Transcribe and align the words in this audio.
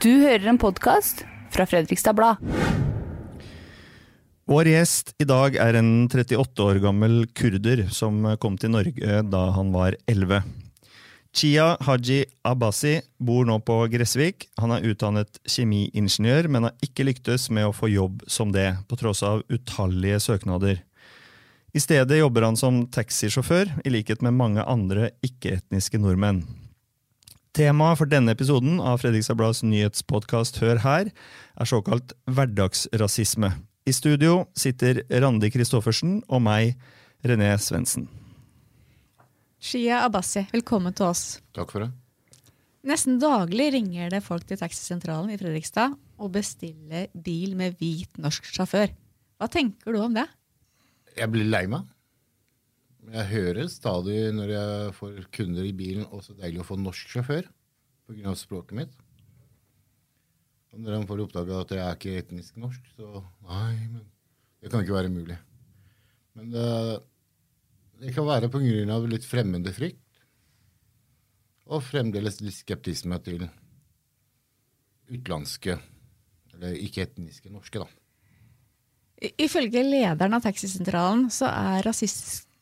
Du 0.00 0.08
hører 0.22 0.46
en 0.48 0.56
podkast 0.56 1.24
fra 1.52 1.64
Fredrikstad 1.68 2.14
Blad. 2.16 2.38
Vår 4.48 4.70
gjest 4.70 5.10
i 5.20 5.26
dag 5.28 5.58
er 5.60 5.76
en 5.76 6.06
38 6.06 6.64
år 6.64 6.80
gammel 6.80 7.26
kurder 7.36 7.82
som 7.92 8.22
kom 8.40 8.56
til 8.60 8.72
Norge 8.72 9.18
da 9.28 9.42
han 9.52 9.74
var 9.74 9.98
11. 10.08 10.40
Chia 11.36 11.66
Haji 11.84 12.22
Abbasi 12.48 12.94
bor 13.20 13.44
nå 13.48 13.58
på 13.66 13.76
Gressvik. 13.92 14.48
Han 14.62 14.72
er 14.72 14.88
utdannet 14.94 15.42
kjemiingeniør, 15.44 16.48
men 16.48 16.70
har 16.70 16.88
ikke 16.88 17.10
lyktes 17.10 17.50
med 17.52 17.68
å 17.68 17.76
få 17.76 17.92
jobb 17.92 18.24
som 18.30 18.54
det, 18.54 18.70
på 18.88 18.96
tross 19.02 19.20
av 19.26 19.44
utallige 19.52 20.22
søknader. 20.24 20.80
I 21.72 21.84
stedet 21.84 22.22
jobber 22.22 22.48
han 22.48 22.56
som 22.56 22.84
taxisjåfør, 22.92 23.80
i 23.84 23.92
likhet 23.92 24.24
med 24.24 24.40
mange 24.40 24.64
andre 24.64 25.12
ikke-etniske 25.26 26.00
nordmenn. 26.00 26.44
Temaet 27.52 27.98
for 28.00 28.08
denne 28.08 28.32
episoden 28.32 28.78
av 28.80 29.02
Fredrikstad 29.02 29.36
Blads 29.36 29.58
nyhetspodkast 29.60 30.56
Hør 30.62 30.78
her 30.86 31.10
er 31.12 31.68
såkalt 31.68 32.14
hverdagsrasisme. 32.24 33.50
I 33.84 33.92
studio 33.92 34.46
sitter 34.56 35.02
Randi 35.20 35.50
Christoffersen 35.52 36.22
og 36.32 36.40
meg, 36.46 36.78
René 37.20 37.50
Svendsen. 37.60 38.06
Shia 39.60 40.00
Abbasi, 40.06 40.46
velkommen 40.54 40.96
til 40.96 41.10
oss. 41.10 41.42
Takk 41.52 41.74
for 41.74 41.84
det. 41.84 41.90
Nesten 42.88 43.20
daglig 43.20 43.68
ringer 43.76 44.08
det 44.16 44.24
folk 44.24 44.48
til 44.48 44.56
taxisentralen 44.58 45.34
i 45.34 45.36
Fredrikstad 45.36 45.92
og 46.16 46.32
bestiller 46.32 47.10
bil 47.12 47.52
med 47.58 47.76
hvit 47.76 48.16
norsk 48.16 48.48
sjåfør. 48.48 48.96
Hva 49.36 49.52
tenker 49.52 49.92
du 49.92 50.00
om 50.00 50.16
det? 50.16 50.24
Jeg 51.20 51.28
blir 51.28 51.52
lei 51.52 51.66
meg. 51.68 51.84
Jeg 53.02 53.26
hører 53.32 53.66
stadig 53.66 54.18
når 54.36 54.52
jeg 54.54 54.92
får 54.94 55.16
kunder 55.34 55.66
i 55.66 55.74
bilen 55.74 56.04
også 56.14 56.36
deilig 56.38 56.62
å 56.62 56.66
få 56.68 56.76
norsk 56.78 57.16
sjåfør 57.16 57.48
pga. 58.06 58.34
språket 58.38 58.76
mitt. 58.78 58.92
Og 60.72 60.80
når 60.80 60.94
de 60.94 61.08
får 61.08 61.22
oppdage 61.24 61.56
at 61.58 61.72
jeg 61.74 61.82
er 61.82 61.96
ikke 61.98 62.18
etnisk 62.20 62.60
norsk, 62.62 62.84
så 62.96 63.24
nei, 63.48 63.88
men 63.90 64.04
det 64.62 64.70
kan 64.70 64.84
ikke 64.84 64.94
være 64.94 65.10
mulig. 65.12 65.36
Men 66.38 66.52
det, 66.54 66.68
det 68.00 68.14
kan 68.14 68.28
være 68.28 68.50
pga. 68.52 69.00
litt 69.10 69.26
fremmedefrykt. 69.26 69.98
Og 71.72 71.82
fremdeles 71.84 72.40
litt 72.42 72.56
skeptisme 72.56 73.18
til 73.24 73.44
utenlandske, 75.12 75.76
eller 76.54 76.78
ikke-etniske 76.86 77.50
norske, 77.52 77.82
da. 77.82 77.88
Ifølge 79.38 79.84
lederen 79.86 80.34
av 80.34 80.42
taxisentralen 80.42 81.28
så 81.30 81.50
er 81.50 81.86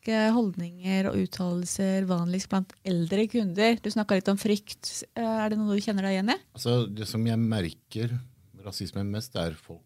rasistiske 0.01 0.33
holdninger 0.33 1.09
og 1.09 1.17
uttalelser 1.21 2.05
vanligst 2.09 2.49
blant 2.49 2.71
eldre 2.83 3.27
kunder. 3.29 3.77
Du 3.81 3.89
snakka 3.89 4.15
litt 4.17 4.27
om 4.29 4.37
frykt. 4.37 5.03
Eh, 5.15 5.21
Er 5.23 5.49
det 5.49 5.57
noe 5.59 5.75
du 5.75 5.81
kjenner 5.81 6.03
deg 6.03 6.17
igjen 6.17 6.29
i? 6.33 6.37
Altså, 6.55 6.87
Det 6.93 7.07
som 7.07 7.25
jeg 7.25 7.37
merker 7.37 8.09
med 8.53 8.65
rasisme 8.65 9.03
mest, 9.05 9.35
er 9.35 9.53
folk 9.53 9.81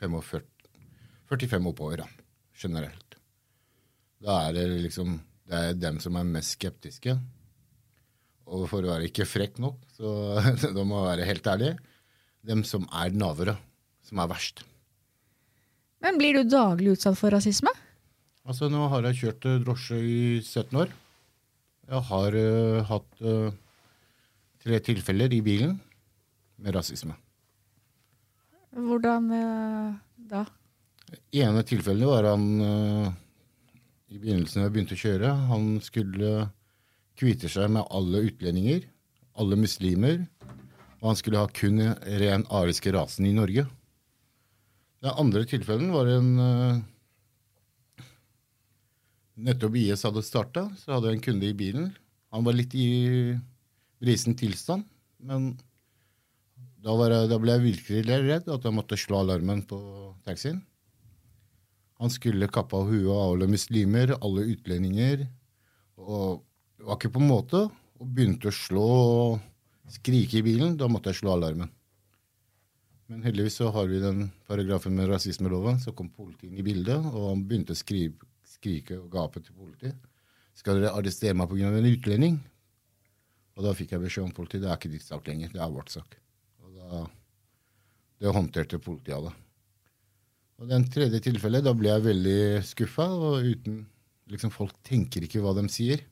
45, 0.00 0.42
45 1.30 1.66
oppover, 1.66 1.96
da, 1.98 2.06
generelt. 2.54 3.16
Da 4.20 4.48
er 4.48 4.52
det 4.52 4.82
liksom 4.90 5.20
Det 5.48 5.54
er 5.56 5.72
dem 5.72 5.98
som 5.98 6.14
er 6.14 6.24
mest 6.24 6.58
skeptiske. 6.58 7.18
Og 8.48 8.68
for 8.68 8.82
å 8.82 8.90
være 8.98 9.08
ikke 9.08 9.24
frekk 9.24 9.58
nok, 9.58 9.76
så 9.96 10.36
da 10.74 10.84
må 10.84 11.00
jeg 11.06 11.16
være 11.16 11.24
helt 11.26 11.46
ærlig, 11.46 11.78
dem 12.44 12.64
som 12.64 12.86
er 12.92 13.08
navere, 13.10 13.56
som 14.02 14.18
er 14.18 14.28
verst. 14.28 14.62
Men 16.02 16.18
blir 16.18 16.34
du 16.34 16.44
daglig 16.50 16.92
utsatt 16.98 17.16
for 17.16 17.30
rasisme? 17.30 17.70
Altså, 18.48 18.70
nå 18.72 18.86
har 18.88 19.04
jeg 19.10 19.18
kjørt 19.18 19.44
eh, 19.44 19.58
drosje 19.60 19.96
i 20.00 20.20
17 20.40 20.78
år. 20.80 20.92
Jeg 21.88 22.04
har 22.08 22.36
uh, 22.36 22.78
hatt 22.88 23.20
uh, 23.24 23.52
tre 24.64 24.78
tilfeller 24.84 25.32
i 25.36 25.40
bilen 25.44 25.74
med 26.60 26.76
rasisme. 26.76 27.16
Hvordan 28.72 29.28
uh, 29.32 29.92
da? 30.32 30.46
ene 31.32 31.64
tilfellet 31.64 32.08
var 32.08 32.28
han 32.28 32.44
i 34.12 34.18
begynnelsen 34.20 34.60
da 34.60 34.66
jeg 34.66 34.74
begynte 34.74 34.96
å 34.96 35.00
kjøre. 35.00 35.30
Han 35.52 35.70
skulle 35.84 36.32
kvitte 37.20 37.48
seg 37.52 37.72
med 37.72 37.88
alle 37.88 38.26
utlendinger, 38.28 38.84
alle 39.40 39.56
muslimer. 39.60 40.20
Og 41.00 41.10
han 41.12 41.20
skulle 41.20 41.40
ha 41.40 41.48
kun 41.52 41.80
ren 42.20 42.44
ariske 42.52 42.92
rasen 42.92 43.28
i 43.28 43.32
Norge. 43.36 43.64
Den 45.04 45.16
andre 45.16 45.48
tilfellen 45.48 45.92
var 45.96 46.12
en 46.12 46.84
Nettopp 49.38 49.76
IS 49.78 50.02
hadde 50.06 50.24
starta, 50.26 50.66
så 50.80 50.96
hadde 50.96 51.12
jeg 51.12 51.18
en 51.18 51.26
kunde 51.28 51.46
i 51.46 51.56
bilen. 51.56 51.92
Han 52.34 52.44
var 52.46 52.56
litt 52.58 52.74
i 52.74 52.88
brisen 54.02 54.34
tilstand, 54.38 54.86
men 55.22 55.52
da, 56.82 56.94
jeg, 56.94 57.28
da 57.30 57.38
ble 57.40 57.54
jeg 57.54 57.64
virkelig 57.64 58.18
redd 58.24 58.50
at 58.50 58.66
jeg 58.66 58.74
måtte 58.74 58.98
slå 58.98 59.22
alarmen 59.22 59.62
på 59.66 59.78
taxien. 60.26 60.60
Han 61.98 62.12
skulle 62.14 62.50
kappe 62.54 62.78
av 62.78 62.90
huet 62.90 63.10
av 63.10 63.32
alle 63.32 63.48
muslimer, 63.50 64.14
alle 64.22 64.46
utlendinger. 64.52 65.24
Og 65.98 66.44
det 66.78 66.86
var 66.86 66.98
ikke 66.98 67.10
på 67.16 67.22
en 67.22 67.32
måte. 67.32 67.64
Og 67.98 68.12
begynte 68.14 68.52
å 68.52 68.54
slå 68.54 68.86
og 68.86 69.90
skrike 69.90 70.38
i 70.38 70.44
bilen. 70.46 70.76
Da 70.78 70.86
måtte 70.90 71.10
jeg 71.10 71.24
slå 71.24 71.34
alarmen. 71.34 71.72
Men 73.10 73.24
heldigvis 73.26 73.58
så 73.58 73.72
har 73.74 73.88
vi 73.90 73.98
den 74.02 74.28
paragrafen 74.46 74.94
med 74.94 75.10
rasismeloven. 75.10 75.80
Så 75.82 75.94
kom 75.96 76.12
politiet 76.14 76.52
inn 76.52 76.60
i 76.60 76.66
bildet, 76.66 77.02
og 77.10 77.32
han 77.32 77.42
begynte 77.48 77.74
å 77.74 77.80
skrive, 77.80 78.27
skrike 78.58 78.98
og 78.98 79.10
gape 79.12 79.42
til 79.42 79.56
politiet. 79.56 79.98
Skal 80.58 80.80
dere 80.80 80.94
arrestere 80.98 81.36
meg 81.38 81.50
pga. 81.50 81.70
en 81.70 81.92
utlending? 81.92 82.38
Og 83.58 83.66
da 83.66 83.74
fikk 83.74 83.94
jeg 83.94 84.02
beskjed 84.02 84.26
om 84.26 84.34
politiet. 84.34 84.62
Det 84.62 84.70
er 84.70 84.78
ikke 84.78 84.94
ditt 84.94 85.06
sak 85.06 85.26
lenger, 85.26 85.50
det 85.54 85.62
er 85.62 85.74
vårt 85.74 85.90
sak. 85.90 86.18
Og 86.62 86.74
da, 86.74 87.04
det 88.18 88.34
håndterte 88.34 88.82
politiet 88.82 89.16
av 89.16 89.28
det. 89.28 89.34
Og 90.58 90.70
den 90.70 90.86
tredje 90.90 91.20
tilfellet, 91.22 91.62
da 91.62 91.74
ble 91.74 91.90
jeg 91.90 92.06
veldig 92.06 92.40
skuffa, 92.66 93.06
og 93.14 93.46
uten 93.46 93.84
liksom 94.28 94.50
Folk 94.52 94.74
tenker 94.84 95.24
ikke 95.24 95.40
hva 95.40 95.54
de 95.56 95.64
sier. 95.72 96.02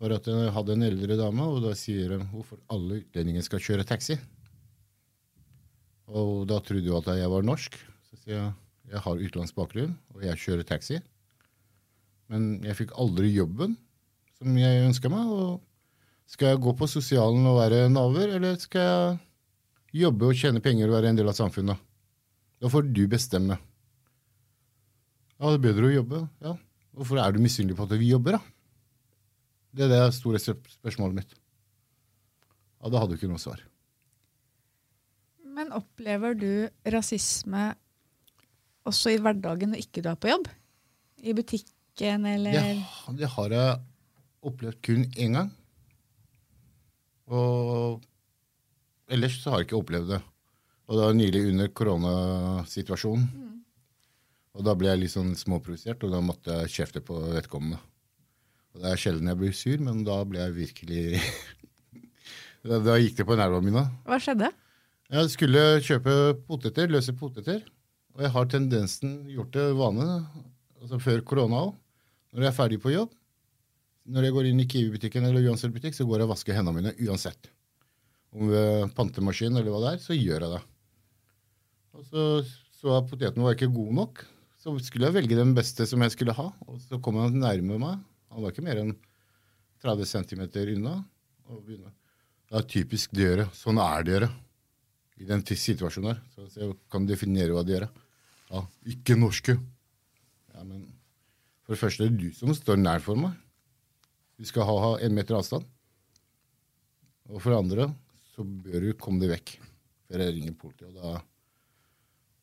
Bare 0.00 0.16
at 0.18 0.26
jeg 0.26 0.52
hadde 0.54 0.74
en 0.74 0.86
eldre 0.86 1.18
dame, 1.18 1.44
og 1.44 1.60
da 1.66 1.74
sier 1.78 2.14
de 2.14 2.22
hvorfor 2.30 2.62
alle 2.72 3.02
utlendinger 3.02 3.44
skal 3.46 3.62
kjøre 3.62 3.86
taxi. 3.86 4.16
Og 6.10 6.46
da 6.50 6.58
trodde 6.64 6.90
hun 6.90 7.02
at 7.02 7.18
jeg 7.18 7.30
var 7.30 7.44
norsk. 7.46 7.76
Så 8.08 8.18
sier 8.22 8.38
jeg 8.38 8.50
jeg 8.92 9.00
har 9.04 9.20
utenlandsk 9.20 9.56
bakgrunn, 9.56 9.92
og 10.12 10.24
jeg 10.26 10.40
kjører 10.42 10.66
taxi. 10.66 10.98
Men 12.32 12.54
jeg 12.64 12.78
fikk 12.78 12.94
aldri 13.00 13.28
jobben 13.34 13.76
som 14.40 14.56
jeg 14.58 14.86
ønska 14.86 15.10
meg. 15.12 15.28
og 15.28 16.30
Skal 16.30 16.54
jeg 16.54 16.62
gå 16.64 16.74
på 16.78 16.88
sosialen 16.90 17.44
og 17.48 17.60
være 17.60 17.88
naver, 17.92 18.36
eller 18.38 18.56
skal 18.60 18.86
jeg 18.86 20.04
jobbe 20.06 20.30
og 20.30 20.38
tjene 20.38 20.62
penger 20.64 20.88
og 20.88 20.96
være 20.96 21.12
en 21.12 21.20
del 21.20 21.28
av 21.28 21.36
samfunnet? 21.36 21.80
Da 22.62 22.70
får 22.72 22.88
du 22.94 23.04
bestemme. 23.10 23.58
Ja, 25.36 25.50
det 25.50 25.58
er 25.58 25.66
bedre 25.66 25.88
å 25.88 25.96
jobbe. 25.96 26.22
Ja. 26.44 26.54
Hvorfor 26.94 27.18
er 27.18 27.34
du 27.34 27.42
misunnelig 27.42 27.76
på 27.76 27.86
at 27.88 27.94
vi 27.98 28.12
jobber, 28.12 28.38
da? 28.38 28.42
Det 29.72 29.86
er 29.86 29.92
det 29.92 30.14
store 30.14 30.40
spørsmålet 30.40 31.16
mitt. 31.16 31.36
Ja, 32.82 32.90
da 32.92 33.00
hadde 33.00 33.14
du 33.14 33.20
ikke 33.20 33.30
noe 33.30 33.42
svar. 33.42 33.62
Men 35.52 35.72
opplever 35.76 36.36
du 36.38 36.68
rasisme 36.94 37.72
også 38.88 39.12
i 39.14 39.20
hverdagen 39.22 39.72
når 39.72 39.84
ikke 39.84 40.02
du 40.04 40.10
er 40.12 40.18
på 40.20 40.30
jobb? 40.30 40.48
I 41.22 41.34
butikken 41.92 42.26
eller 42.26 42.52
Det, 42.52 43.18
det 43.18 43.28
har 43.28 43.50
jeg 43.50 43.80
opplevd 44.42 44.82
kun 44.82 45.04
én 45.16 45.32
gang. 45.36 45.50
Og 47.28 48.02
ellers 49.08 49.40
så 49.42 49.50
har 49.50 49.60
jeg 49.60 49.68
ikke 49.68 49.80
opplevd 49.80 50.08
det. 50.08 50.22
Og 50.88 50.96
det 50.96 51.04
var 51.04 51.14
nylig 51.14 51.48
under 51.52 51.68
koronasituasjonen. 51.68 53.28
Og 54.54 54.64
da 54.64 54.74
ble 54.74 54.88
jeg 54.90 55.00
litt 55.00 55.12
sånn 55.14 55.34
småprovosert, 55.34 56.02
og 56.04 56.10
da 56.12 56.20
måtte 56.20 56.52
jeg 56.62 56.72
kjefte 56.74 57.00
på 57.00 57.16
vedkommende. 57.32 57.78
Og 58.74 58.80
Det 58.82 58.90
er 58.90 58.96
sjelden 59.00 59.28
jeg 59.28 59.38
blir 59.38 59.52
sur, 59.52 59.78
men 59.80 60.02
da 60.04 60.24
ble 60.24 60.40
jeg 60.40 60.56
virkelig 60.56 61.20
da, 62.68 62.78
da 62.78 62.98
gikk 63.00 63.16
det 63.16 63.26
på 63.28 63.36
nervene 63.36 63.64
mine. 63.70 63.84
Hva 64.04 64.18
skjedde? 64.20 64.50
Jeg 65.12 65.30
skulle 65.32 65.62
kjøpe 65.84 66.12
poteter, 66.48 66.88
løse 66.88 67.12
poteter. 67.16 67.62
Og 68.12 68.24
jeg 68.26 68.32
har 68.32 68.48
tendensen, 68.48 69.22
gjort 69.32 69.54
det 69.56 69.70
vane, 69.76 70.06
altså 70.82 70.98
før 71.00 71.22
korona 71.24 71.62
òg, 71.68 71.72
når 72.32 72.46
jeg 72.46 72.50
er 72.50 72.56
ferdig 72.56 72.78
på 72.82 72.92
jobb 72.94 73.12
Når 74.12 74.24
jeg 74.26 74.34
går 74.34 74.46
inn 74.48 74.62
i 74.62 74.66
Kiwi-butikken 74.66 75.28
eller 75.28 75.44
uansett 75.50 75.74
butikk, 75.74 75.94
så 75.94 76.06
går 76.08 76.22
jeg 76.22 76.26
og 76.26 76.32
vasker 76.32 76.56
hendene 76.56 76.80
mine 76.80 76.92
uansett. 77.06 77.50
Om 78.34 78.48
ved 78.50 78.94
pantemaskin 78.96 79.54
eller 79.54 79.70
hva 79.70 79.82
det 79.84 79.92
er, 79.92 80.00
så 80.02 80.16
gjør 80.16 80.42
jeg 80.42 80.52
det. 80.56 80.62
Og 81.92 82.08
så 82.08 82.24
så 82.82 82.96
jeg 82.96 83.10
poteten 83.12 83.44
var 83.46 83.54
ikke 83.54 83.70
god 83.70 83.90
nok. 83.94 84.20
Så 84.58 84.72
skulle 84.82 85.06
jeg 85.06 85.14
velge 85.14 85.38
den 85.38 85.52
beste 85.54 85.86
som 85.86 86.02
jeg 86.02 86.14
skulle 86.16 86.34
ha. 86.34 86.48
Og 86.66 86.80
så 86.82 86.98
kom 87.02 87.20
han 87.20 87.36
nærme 87.38 87.78
meg. 87.78 88.00
Han 88.34 88.42
var 88.42 88.50
ikke 88.50 88.64
mer 88.66 88.80
enn 88.80 88.96
30 89.84 90.08
cm 90.10 90.42
unna. 90.74 90.96
Det 91.62 92.58
er 92.58 92.66
typisk 92.74 93.14
dere. 93.14 93.46
Sånn 93.54 93.78
er 93.82 94.06
dere 94.08 94.30
i 95.22 95.28
den 95.28 95.44
situasjonen 95.46 96.10
her. 96.10 96.18
Så 96.34 96.48
jeg 96.58 96.74
kan 96.90 97.06
definere 97.06 97.54
hva 97.54 97.62
de 97.66 97.76
gjør. 97.76 97.86
Ja, 98.50 98.64
ikke 98.96 99.18
norske. 99.20 99.54
Ja, 100.50 100.66
men 100.66 100.88
for 101.62 101.74
det 101.74 101.80
første 101.80 102.04
er 102.04 102.12
det 102.12 102.20
du 102.20 102.36
som 102.36 102.52
står 102.56 102.80
nær 102.80 103.02
for 103.04 103.18
meg. 103.18 103.36
Du 104.40 104.46
skal 104.48 104.66
ha, 104.66 104.94
en 105.04 105.14
meter 105.14 105.38
avstand. 105.38 105.66
Og 107.30 107.38
for 107.38 107.52
det 107.52 107.60
andre 107.60 107.86
så 108.32 108.44
bør 108.44 108.88
du 108.88 108.96
komme 108.98 109.22
deg 109.22 109.30
vekk 109.36 109.54
før 110.08 110.24
jeg 110.24 110.34
ringer 110.38 110.56
politiet. 110.58 110.90
Og 110.90 110.98
da, 110.98 111.22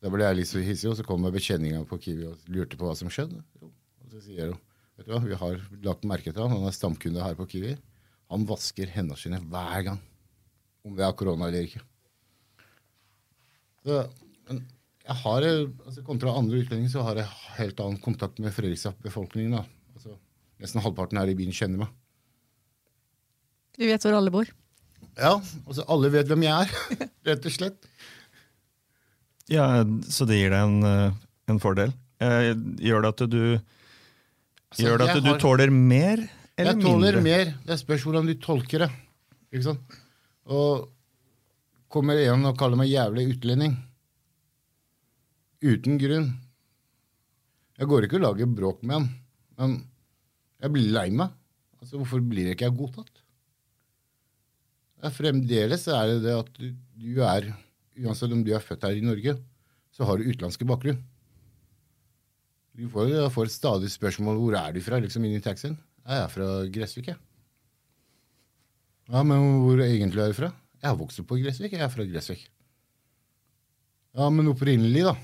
da 0.00 0.12
ble 0.12 0.24
jeg 0.24 0.38
litt 0.38 0.50
så 0.50 0.62
hissig, 0.64 0.88
og 0.90 0.96
så 0.98 1.04
kom 1.06 1.26
betjeninga 1.28 1.84
på 1.88 2.00
Kiwi 2.00 2.30
og 2.30 2.50
lurte 2.50 2.78
på 2.80 2.88
hva 2.88 2.96
som 2.98 3.12
skjedde. 3.12 3.42
Og 3.60 4.14
så 4.14 4.24
sier 4.24 4.54
hun 4.54 4.58
vet 4.96 5.06
du 5.06 5.12
hva, 5.14 5.20
vi 5.24 5.38
har 5.42 5.60
lagt 5.84 6.08
merke 6.08 6.32
til 6.32 6.42
han, 6.42 6.56
han 6.56 6.68
er 6.68 6.76
stamkunde 6.76 7.24
her 7.24 7.36
på 7.38 7.48
Kiwi. 7.52 7.76
Han 8.30 8.48
vasker 8.48 8.90
hendene 8.94 9.18
sine 9.18 9.40
hver 9.52 9.86
gang, 9.86 10.02
om 10.86 10.96
det 10.96 11.04
er 11.06 11.16
korona 11.18 11.48
eller 11.48 11.68
ikke. 11.68 11.82
Så, 13.84 14.02
men 14.48 14.60
jeg 15.06 15.16
har, 15.24 15.42
altså 15.86 16.02
Kontra 16.06 16.34
andre 16.38 16.60
utlendinger 16.62 16.92
så 16.92 17.02
har 17.06 17.16
jeg 17.22 17.26
helt 17.58 17.80
annen 17.82 18.00
kontakt 18.04 18.38
med 18.38 18.52
Fredrikstad-befolkningen. 18.54 19.56
da. 19.56 19.64
Altså, 19.96 20.16
nesten 20.60 20.82
halvparten 20.84 21.18
her 21.18 21.30
i 21.32 21.34
byen 21.38 21.52
kjenner 21.56 21.78
meg. 21.84 21.88
Du 23.78 23.86
vet 23.88 24.02
hvor 24.04 24.16
alle 24.18 24.30
bor. 24.34 24.48
Ja, 25.18 25.34
altså 25.66 25.84
alle 25.90 26.10
vet 26.12 26.28
hvem 26.30 26.44
jeg 26.46 26.68
er, 26.68 27.08
rett 27.30 27.46
og 27.48 27.54
slett. 27.54 27.88
Ja, 29.50 29.82
Så 30.06 30.26
det 30.28 30.36
gir 30.38 30.52
deg 30.52 30.60
en, 30.62 30.82
eh, 30.86 31.16
en 31.50 31.58
fordel. 31.62 31.92
Eh, 32.22 32.52
Gjør 32.84 33.02
det 33.02 33.10
at 33.16 33.24
du, 33.32 33.40
Altså, 34.70 34.84
gjør 34.84 34.98
det 35.00 35.08
at 35.10 35.22
du 35.24 35.30
har- 35.32 35.40
tåler 35.42 35.70
mer 35.74 36.20
eller 36.60 36.76
Jeg 36.76 36.82
tåler 36.84 37.20
mer. 37.24 37.54
Det 37.66 37.78
spørs 37.80 38.04
hvordan 38.04 38.26
du 38.28 38.34
tolker 38.38 38.84
det. 38.84 38.90
Ikke 39.50 39.64
sant? 39.64 39.96
Og 40.46 40.90
kommer 41.90 42.20
en 42.22 42.44
og 42.46 42.58
kaller 42.60 42.76
meg 42.78 42.92
jævlig 42.92 43.24
utlending. 43.34 43.74
Uten 45.60 45.98
grunn. 46.00 46.30
Jeg 47.80 47.88
går 47.88 48.06
ikke 48.06 48.18
og 48.20 48.24
lager 48.24 48.48
bråk 48.48 48.82
med 48.84 48.96
han, 48.96 49.08
men 49.60 49.74
jeg 50.60 50.72
blir 50.74 50.92
lei 50.92 51.08
meg. 51.12 51.32
Altså, 51.80 51.96
Hvorfor 52.00 52.22
blir 52.24 52.52
ikke 52.52 52.68
jeg 52.68 52.78
godtatt? 52.78 53.20
ja 55.00 55.08
fremdeles 55.08 55.86
er 55.88 56.10
det 56.10 56.16
det 56.26 56.32
at 56.36 56.48
du, 56.60 57.22
er 57.24 57.46
Uansett 58.00 58.32
om 58.32 58.42
du 58.44 58.50
er 58.52 58.60
født 58.64 58.84
her 58.84 58.98
i 58.98 59.04
Norge, 59.04 59.32
så 59.92 60.04
har 60.08 60.20
du 60.20 60.26
utenlandske 60.28 60.66
bakgrunn. 60.68 61.00
Du 62.76 62.84
får, 62.92 63.08
jeg 63.12 63.32
får 63.34 63.50
stadig 63.52 63.90
spørsmål 63.92 64.38
hvor 64.40 64.56
er 64.60 64.76
du 64.76 64.80
fra 64.84 65.00
liksom 65.02 65.24
inni 65.24 65.40
taxien. 65.44 65.74
Jeg 66.06 66.22
er 66.22 66.30
fra 66.32 66.46
Gressvik, 66.72 67.10
jeg. 67.12 67.18
Ja, 69.10 69.24
men 69.26 69.42
hvor 69.64 69.82
egentlig 69.84 70.22
er 70.22 70.32
du 70.32 70.38
fra? 70.38 70.52
Jeg 70.80 70.88
har 70.88 70.96
vokst 71.00 71.20
opp 71.20 71.28
på 71.32 71.40
Gressvik. 71.42 71.74
Jeg 71.76 71.84
er 71.84 71.92
fra 71.92 72.06
Gressvik. 72.08 72.46
Ja, 74.16 74.30
men 74.32 74.48
opprinnelig, 74.52 75.02
da? 75.10 75.16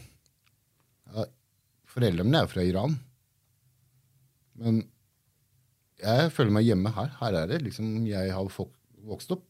Foreldrene 1.97 2.29
mine 2.29 2.43
er 2.45 2.51
fra 2.51 2.65
Iran. 2.67 2.99
Men 4.61 4.83
jeg 6.03 6.33
føler 6.37 6.53
meg 6.53 6.67
hjemme 6.69 6.93
her. 6.93 7.13
Her 7.23 7.39
er 7.41 7.53
det 7.55 7.63
liksom 7.65 8.05
jeg 8.09 8.33
har 8.37 8.51
vokst 9.07 9.33
opp. 9.33 9.47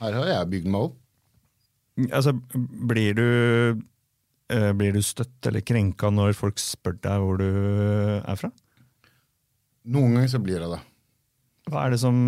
Her 0.00 0.16
har 0.18 0.32
jeg 0.32 0.50
bygd 0.56 0.72
meg 0.72 0.88
opp. 0.88 0.96
Altså, 2.10 2.34
blir 2.90 3.14
du, 3.16 3.28
eh, 4.52 4.72
blir 4.76 4.92
du 4.92 5.00
støtt 5.00 5.46
eller 5.48 5.62
krenka 5.64 6.10
når 6.12 6.34
folk 6.36 6.58
spør 6.60 6.98
deg 7.06 7.22
hvor 7.22 7.40
du 7.40 7.48
er 8.18 8.36
fra? 8.36 8.50
Noen 9.86 10.18
ganger 10.18 10.34
så 10.34 10.42
blir 10.42 10.58
jeg 10.58 10.74
det. 10.74 10.82
Hva 11.70 11.86
er 11.86 11.94
det 11.94 12.02
som 12.02 12.18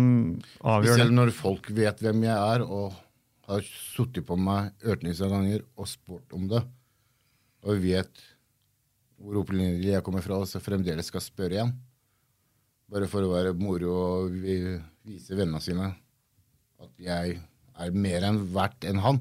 avgjør 0.67 1.03
Selv 1.03 1.15
når 1.15 1.35
folk 1.35 1.69
vet 1.75 2.01
hvem 2.03 2.25
jeg 2.25 2.35
er, 2.55 2.63
og 2.63 2.95
har 3.49 3.63
sittet 3.67 4.25
på 4.27 4.35
meg 4.39 4.71
ørtenvis 4.83 5.21
av 5.25 5.31
ganger 5.35 5.63
og 5.75 5.87
spurt 5.89 6.35
om 6.35 6.47
det, 6.51 6.63
og 7.67 7.83
vet 7.83 8.23
hvor 9.19 9.41
opprinnelig 9.41 9.91
jeg 9.93 10.03
kommer 10.05 10.23
fra, 10.23 10.37
så 10.47 10.61
fremdeles 10.63 11.09
skal 11.11 11.23
spørre 11.23 11.57
igjen, 11.57 11.73
bare 12.89 13.07
for 13.11 13.25
å 13.25 13.31
være 13.33 13.53
moro 13.59 13.91
og 14.23 14.31
vise 14.39 15.35
vennene 15.37 15.59
sine 15.61 15.89
at 16.79 16.93
jeg 17.03 17.35
er 17.79 17.91
mer 17.95 18.25
enn 18.29 18.39
verdt 18.55 18.87
enn 18.89 19.01
han, 19.03 19.19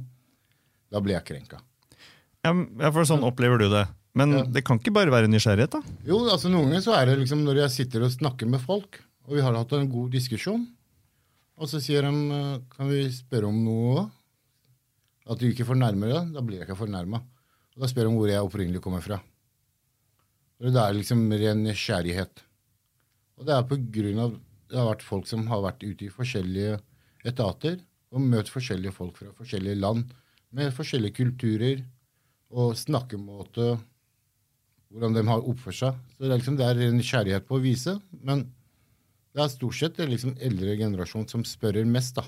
da 0.91 1.03
blir 1.05 1.19
jeg 1.19 1.27
krenka. 1.33 1.59
Ja, 2.47 2.53
ja, 2.55 2.91
for 2.95 3.05
sånn 3.09 3.27
opplever 3.27 3.59
du 3.61 3.67
det. 3.73 3.85
Men 4.19 4.33
Ja. 4.33 4.43
det 4.47 4.65
kan 4.65 4.79
ikke 4.81 4.95
bare 4.95 5.11
være 5.13 5.29
nysgjerrighet, 5.31 5.71
da? 5.75 5.83
Jo, 6.07 6.23
altså 6.31 6.49
noen 6.51 6.71
ganger 6.71 6.81
så 6.87 6.95
er 6.97 7.07
det 7.11 7.19
liksom 7.21 7.43
når 7.45 7.61
jeg 7.67 7.71
sitter 7.75 8.03
og 8.07 8.11
snakker 8.15 8.49
med 8.51 8.61
folk, 8.63 9.01
og 9.29 9.35
vi 9.37 9.43
har 9.45 9.55
hatt 9.55 9.73
en 9.77 9.91
god 9.91 10.11
diskusjon, 10.15 10.65
og 11.59 11.69
så 11.69 11.81
sier 11.83 12.03
de 12.07 12.13
eh, 12.39 12.61
kan 12.71 12.89
vi 12.89 13.03
spørre 13.13 13.51
om 13.51 13.59
noe, 13.67 14.07
at 15.29 15.39
du 15.39 15.45
ikke 15.51 15.67
fornærmer 15.69 16.09
deg, 16.15 16.33
da 16.33 16.41
blir 16.41 16.59
jeg 16.63 16.69
ikke 16.69 16.79
fornærma. 16.87 17.21
Da 17.79 17.87
spør 17.87 18.09
de 18.09 18.15
hvor 18.17 18.31
jeg 18.31 18.43
opprinnelig 18.43 18.81
kommer 18.83 19.03
fra. 19.05 19.21
Og 20.59 20.75
det 20.75 20.83
er 20.83 20.97
liksom 20.97 21.27
ren 21.31 21.63
nysgjerrighet. 21.65 22.43
Og 23.39 23.47
det 23.47 23.55
er 23.55 23.67
på 23.71 23.79
grunn 23.95 24.23
av 24.25 24.39
det 24.69 24.77
har 24.77 24.89
vært 24.91 25.07
folk 25.07 25.29
som 25.29 25.47
har 25.49 25.63
vært 25.65 25.85
ute 25.85 26.09
i 26.09 26.13
forskjellige 26.13 26.79
etater 27.29 27.79
og 28.13 28.25
møtt 28.25 28.51
forskjellige 28.53 28.93
folk 28.97 29.17
fra 29.21 29.31
forskjellige 29.37 29.81
land 29.81 30.11
med 30.57 30.75
forskjellige 30.77 31.17
kulturer 31.23 31.81
og 32.49 32.77
snakkemåte 32.77 33.77
hvordan 34.89 35.17
de 35.17 35.25
har 35.29 35.45
oppført 35.45 35.79
seg. 35.79 35.97
Så 36.17 36.25
det 36.25 36.31
er, 36.31 36.41
liksom, 36.41 36.57
det 36.57 36.69
er 36.69 36.83
en 36.87 37.03
kjærlighet 37.05 37.49
på 37.49 37.59
å 37.59 37.65
vise, 37.65 37.99
men 38.25 38.47
det 39.37 39.45
er 39.45 39.53
stort 39.53 39.77
sett 39.77 39.99
det 39.99 40.09
liksom 40.09 40.37
eldre 40.41 40.77
generasjon 40.81 41.29
som 41.29 41.45
spørrer 41.47 41.89
mest, 41.89 42.17
da. 42.17 42.25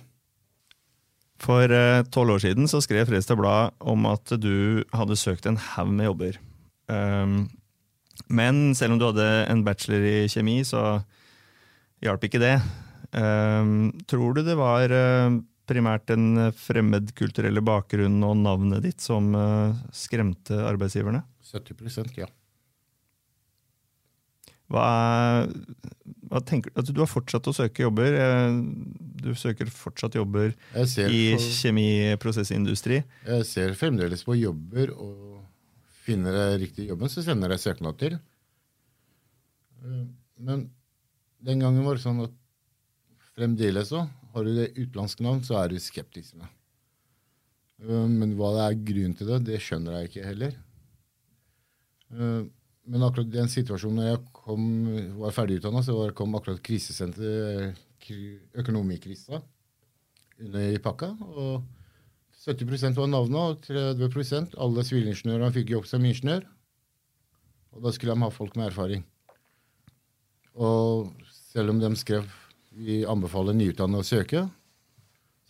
For 1.41 1.73
eh, 1.73 2.03
tolv 2.13 2.37
år 2.37 2.43
siden 2.45 2.69
så 2.69 2.83
skrev 2.85 3.07
Fredrikstad 3.09 3.39
Blad 3.41 3.73
om 3.81 4.05
at 4.11 4.29
du 4.37 4.85
hadde 4.93 5.17
søkt 5.17 5.49
en 5.49 5.57
haug 5.57 5.89
med 5.97 6.11
jobber. 6.11 6.37
Um, 6.93 7.47
men 8.29 8.75
selv 8.79 8.93
om 8.97 8.99
du 9.01 9.07
hadde 9.09 9.29
en 9.51 9.65
bachelor 9.67 10.05
i 10.07 10.29
kjemi, 10.31 10.59
så 10.67 11.01
hjalp 12.05 12.27
ikke 12.29 12.41
det. 12.43 12.57
Um, 13.13 13.91
tror 14.07 14.35
du 14.37 14.43
det 14.47 14.55
var 14.59 14.93
eh, 14.95 15.39
primært 15.71 16.07
den 16.11 16.53
fremmedkulturelle 16.55 17.63
bakgrunnen 17.67 18.23
og 18.27 18.37
navnet 18.43 18.85
ditt 18.87 19.03
som 19.03 19.33
eh, 19.35 19.75
skremte 19.95 20.59
arbeidsgiverne? 20.67 21.25
70% 21.51 22.19
ja. 22.21 22.29
Hva, 24.71 24.87
hva 26.31 26.41
tenker 26.47 26.71
du? 26.71 26.77
Altså, 26.79 26.95
du 26.95 27.01
har 27.03 27.11
fortsatt 27.11 27.49
å 27.51 27.55
søke 27.57 27.83
jobber. 27.83 28.15
eh, 28.15 28.61
Du 29.21 29.33
søker 29.35 29.67
fortsatt 29.75 30.15
jobber 30.15 30.53
i 30.79 31.23
på, 31.35 31.41
kjemiprosessindustri. 31.59 33.03
jeg 33.27 33.49
ser 33.49 33.75
fremdeles 33.75 34.23
på 34.25 34.39
jobber, 34.39 34.95
og 34.95 35.30
finner 36.05 36.37
jeg 36.37 36.61
riktig 36.65 36.89
jobben, 36.91 37.11
så 37.13 37.23
sender 37.25 37.53
jeg 37.55 37.65
søknad 37.67 37.99
til. 38.01 38.19
Eh, 39.85 40.07
Men 40.41 40.71
den 41.45 41.61
gangen 41.61 41.85
var 41.85 41.99
det 41.99 42.05
sånn 42.05 42.23
at 42.25 42.33
fremdeles 43.37 43.91
så 43.93 44.07
har 44.33 44.45
du 44.47 44.55
det 44.55 44.71
utenlandske 44.77 45.25
navn, 45.25 45.43
så 45.45 45.59
er 45.61 45.69
du 45.73 45.81
skeptisk 45.83 46.37
med. 46.41 46.49
Eh, 47.83 48.07
Men 48.09 48.37
hva 48.39 48.55
det 48.57 48.65
er 48.67 48.81
grunnen 48.93 49.17
til 49.19 49.27
det, 49.33 49.43
det 49.51 49.61
skjønner 49.61 50.01
jeg 50.01 50.11
ikke 50.11 50.29
heller. 50.29 50.57
Eh, 52.13 52.43
Men 52.91 53.05
akkurat 53.07 53.31
den 53.31 53.47
situasjonen 53.53 54.01
da 54.01 54.07
jeg 54.09 54.23
kom, 54.35 54.63
var 55.21 55.35
ferdigutdanna, 55.37 55.83
så 55.85 56.15
kom 56.17 56.35
akkurat 56.35 56.63
krisesenter, 56.65 57.77
økonomikrisa, 58.57 59.43
under 60.41 60.73
i 60.73 60.79
pakka. 60.83 61.11
og 61.21 61.63
70% 62.41 62.97
var 62.97 63.11
navnet, 63.13 63.37
og 63.37 63.67
30% 64.01 64.55
alle 64.65 64.85
sivilingeniørene 64.87 65.53
fikk 65.53 65.75
jobb 65.75 65.89
som 65.89 66.05
ingeniør. 66.09 66.47
Og 67.77 67.85
da 67.85 67.93
skulle 67.95 68.17
de 68.17 68.25
ha 68.25 68.31
folk 68.33 68.57
med 68.57 68.71
erfaring. 68.71 69.05
Og 70.57 71.11
selv 71.53 71.75
om 71.75 71.83
de 71.83 71.91
skrev 72.01 72.25
vi 72.81 73.03
anbefaler 73.09 73.57
nyutdannede 73.59 74.05
å 74.05 74.07
søke, 74.07 74.45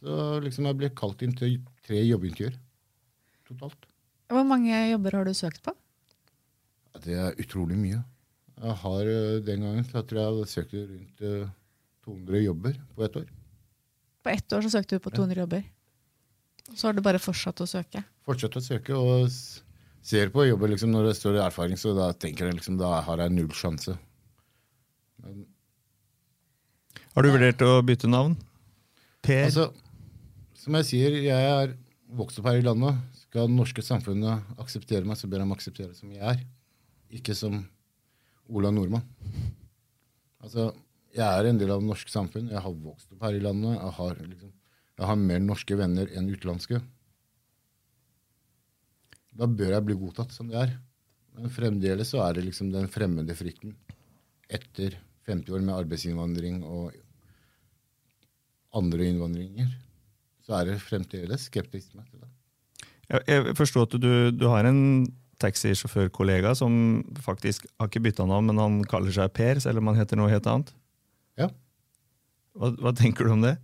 så 0.01 0.17
liksom 0.43 0.67
jeg 0.67 0.79
ble 0.81 0.91
kalt 0.97 1.23
inn 1.25 1.35
til 1.37 1.59
tre 1.85 2.01
jobbintervjuer 2.01 2.57
totalt. 3.51 3.87
Hvor 4.31 4.47
mange 4.47 4.73
jobber 4.93 5.19
har 5.19 5.27
du 5.27 5.35
søkt 5.35 5.63
på? 5.67 5.75
Ja, 6.95 7.01
Det 7.05 7.17
er 7.19 7.43
utrolig 7.43 7.77
mye. 7.79 8.01
Jeg 8.61 8.77
har 8.83 9.09
eh, 9.09 9.41
Den 9.43 9.65
gangen 9.65 9.85
så 9.89 10.03
tror 10.05 10.21
jeg 10.21 10.39
jeg 10.39 10.53
søkte 10.53 10.85
rundt 10.87 11.23
eh, 11.27 11.51
200 12.07 12.43
jobber 12.45 12.81
på 12.95 13.05
ett 13.05 13.17
år. 13.17 13.29
På 14.23 14.31
ett 14.31 14.53
år 14.53 14.63
så 14.63 14.73
søkte 14.77 14.97
du 14.99 15.05
på 15.05 15.11
200 15.11 15.41
jobber. 15.45 15.65
Så 16.77 16.89
har 16.89 16.95
du 16.97 17.03
bare 17.05 17.21
fortsatt 17.23 17.61
å 17.63 17.67
søke. 17.69 18.03
Fortsatt 18.27 18.57
å 18.59 18.63
søke 18.63 18.97
og 18.97 19.29
ser 20.07 20.31
på 20.33 20.47
jobber 20.47 20.73
liksom, 20.73 20.93
når 20.95 21.11
det 21.11 21.17
står 21.19 21.41
erfaring, 21.45 21.79
så 21.81 21.93
da 21.97 22.11
tenker 22.17 22.49
jeg 22.49 22.61
liksom, 22.61 22.79
da 22.81 23.01
har 23.07 23.23
jeg 23.25 23.35
null 23.35 23.51
sjanse. 23.57 23.97
Men 25.21 25.45
Har 27.15 27.27
du 27.27 27.33
vurdert 27.35 27.63
å 27.67 27.81
bytte 27.85 28.09
navn? 28.11 28.37
Per? 29.21 29.51
altså, 29.51 29.67
som 30.57 30.77
jeg 30.79 30.87
sier, 30.89 31.17
jeg 31.27 31.51
er 31.51 31.75
vokst 32.17 32.41
opp 32.41 32.49
her 32.49 32.61
i 32.61 32.65
landet. 32.65 32.97
Skal 33.27 33.51
det 33.51 33.57
norske 33.59 33.85
samfunnet 33.85 34.55
akseptere 34.61 35.07
meg, 35.07 35.19
så 35.21 35.29
bør 35.31 35.45
de 35.45 35.57
akseptere 35.57 35.95
som 35.97 36.13
jeg 36.15 36.23
er. 36.33 36.41
Ikke 37.15 37.35
som 37.37 37.59
Ola 38.51 38.73
Nordmann. 38.75 39.05
Altså, 40.41 40.71
jeg 41.15 41.27
er 41.27 41.51
en 41.51 41.59
del 41.61 41.71
av 41.75 41.83
det 41.83 41.91
norske 41.91 42.11
samfunn. 42.11 42.49
Jeg 42.51 42.63
har 42.65 42.81
vokst 42.87 43.13
opp 43.13 43.27
her 43.27 43.37
i 43.37 43.43
landet. 43.45 43.77
Jeg 43.77 43.95
har, 43.99 44.19
liksom, 44.25 44.53
jeg 45.01 45.09
har 45.09 45.19
mer 45.19 45.41
norske 45.43 45.77
venner 45.81 46.11
enn 46.13 46.29
utenlandske. 46.29 46.81
Da 49.41 49.49
bør 49.49 49.75
jeg 49.77 49.87
bli 49.87 49.99
godtatt 49.99 50.35
som 50.37 50.51
det 50.51 50.59
er. 50.61 50.75
Men 51.39 51.53
fremdeles 51.55 52.11
så 52.13 52.21
er 52.27 52.37
det 52.37 52.49
liksom 52.49 52.73
den 52.75 52.91
fremmede 52.93 53.37
frykten 53.39 53.77
etter 54.51 54.99
50 55.31 55.55
år 55.55 55.63
med 55.63 55.77
arbeidsinnvandring 55.77 56.65
og 56.67 56.97
andre 58.77 59.07
innvandringer 59.11 59.71
så 60.51 60.59
er 60.59 60.73
det 60.73 60.83
fremdeles 60.83 61.47
skeptisme 61.47 62.03
til 62.09 62.25
det. 62.25 62.31
Jeg, 63.27 63.55
forstår 63.59 63.87
at 63.87 63.97
du, 64.03 64.13
du 64.35 64.47
har 64.51 64.67
en 64.67 65.07
taxisjåførkollega 65.41 66.53
som 66.59 66.73
faktisk 67.23 67.67
har 67.81 67.89
ikke 67.89 68.03
bytta 68.05 68.27
navn, 68.29 68.51
men 68.51 68.61
han 68.61 68.79
kaller 68.91 69.15
seg 69.15 69.33
Per, 69.35 69.63
selv 69.63 69.81
om 69.81 69.91
han 69.91 69.99
heter 69.99 70.19
noe 70.19 70.31
helt 70.31 70.47
annet. 70.51 70.73
Ja. 71.39 71.49
Hva, 72.59 72.73
hva 72.83 72.93
tenker 72.99 73.27
du 73.27 73.35
om 73.35 73.47
det? 73.47 73.57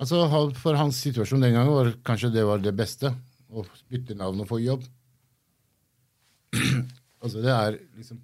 Altså, 0.00 0.24
For 0.56 0.78
hans 0.78 1.00
situasjon 1.04 1.44
den 1.44 1.54
gangen 1.56 1.74
var 1.74 1.92
kanskje 2.06 2.32
det 2.32 2.46
var 2.48 2.62
det 2.62 2.72
beste. 2.76 3.12
Å 3.50 3.64
bytte 3.90 4.16
navn 4.16 4.40
og 4.40 4.48
få 4.48 4.60
jobb. 4.62 4.86
altså, 7.22 7.42
det 7.42 7.52
er 7.52 7.78
liksom 7.98 8.20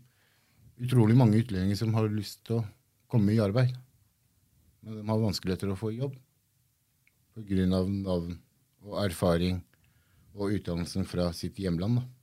utrolig 0.87 1.17
mange 1.19 1.41
utlendinger 1.43 1.79
som 1.79 1.95
har 1.97 2.09
lyst 2.13 2.45
til 2.47 2.61
å 2.61 2.67
komme 3.11 3.35
i 3.35 3.43
arbeid. 3.43 3.75
Men 4.87 5.01
de 5.01 5.09
har 5.11 5.21
vanskeligheter 5.21 5.73
å 5.73 5.79
få 5.79 5.93
jobb 5.95 6.15
pga. 7.37 7.67
navn 7.69 8.39
og 8.87 8.99
erfaring 9.03 9.61
og 10.37 10.53
utdannelsen 10.57 11.05
fra 11.05 11.33
sitt 11.33 11.59
hjemland. 11.59 12.01
da. 12.01 12.16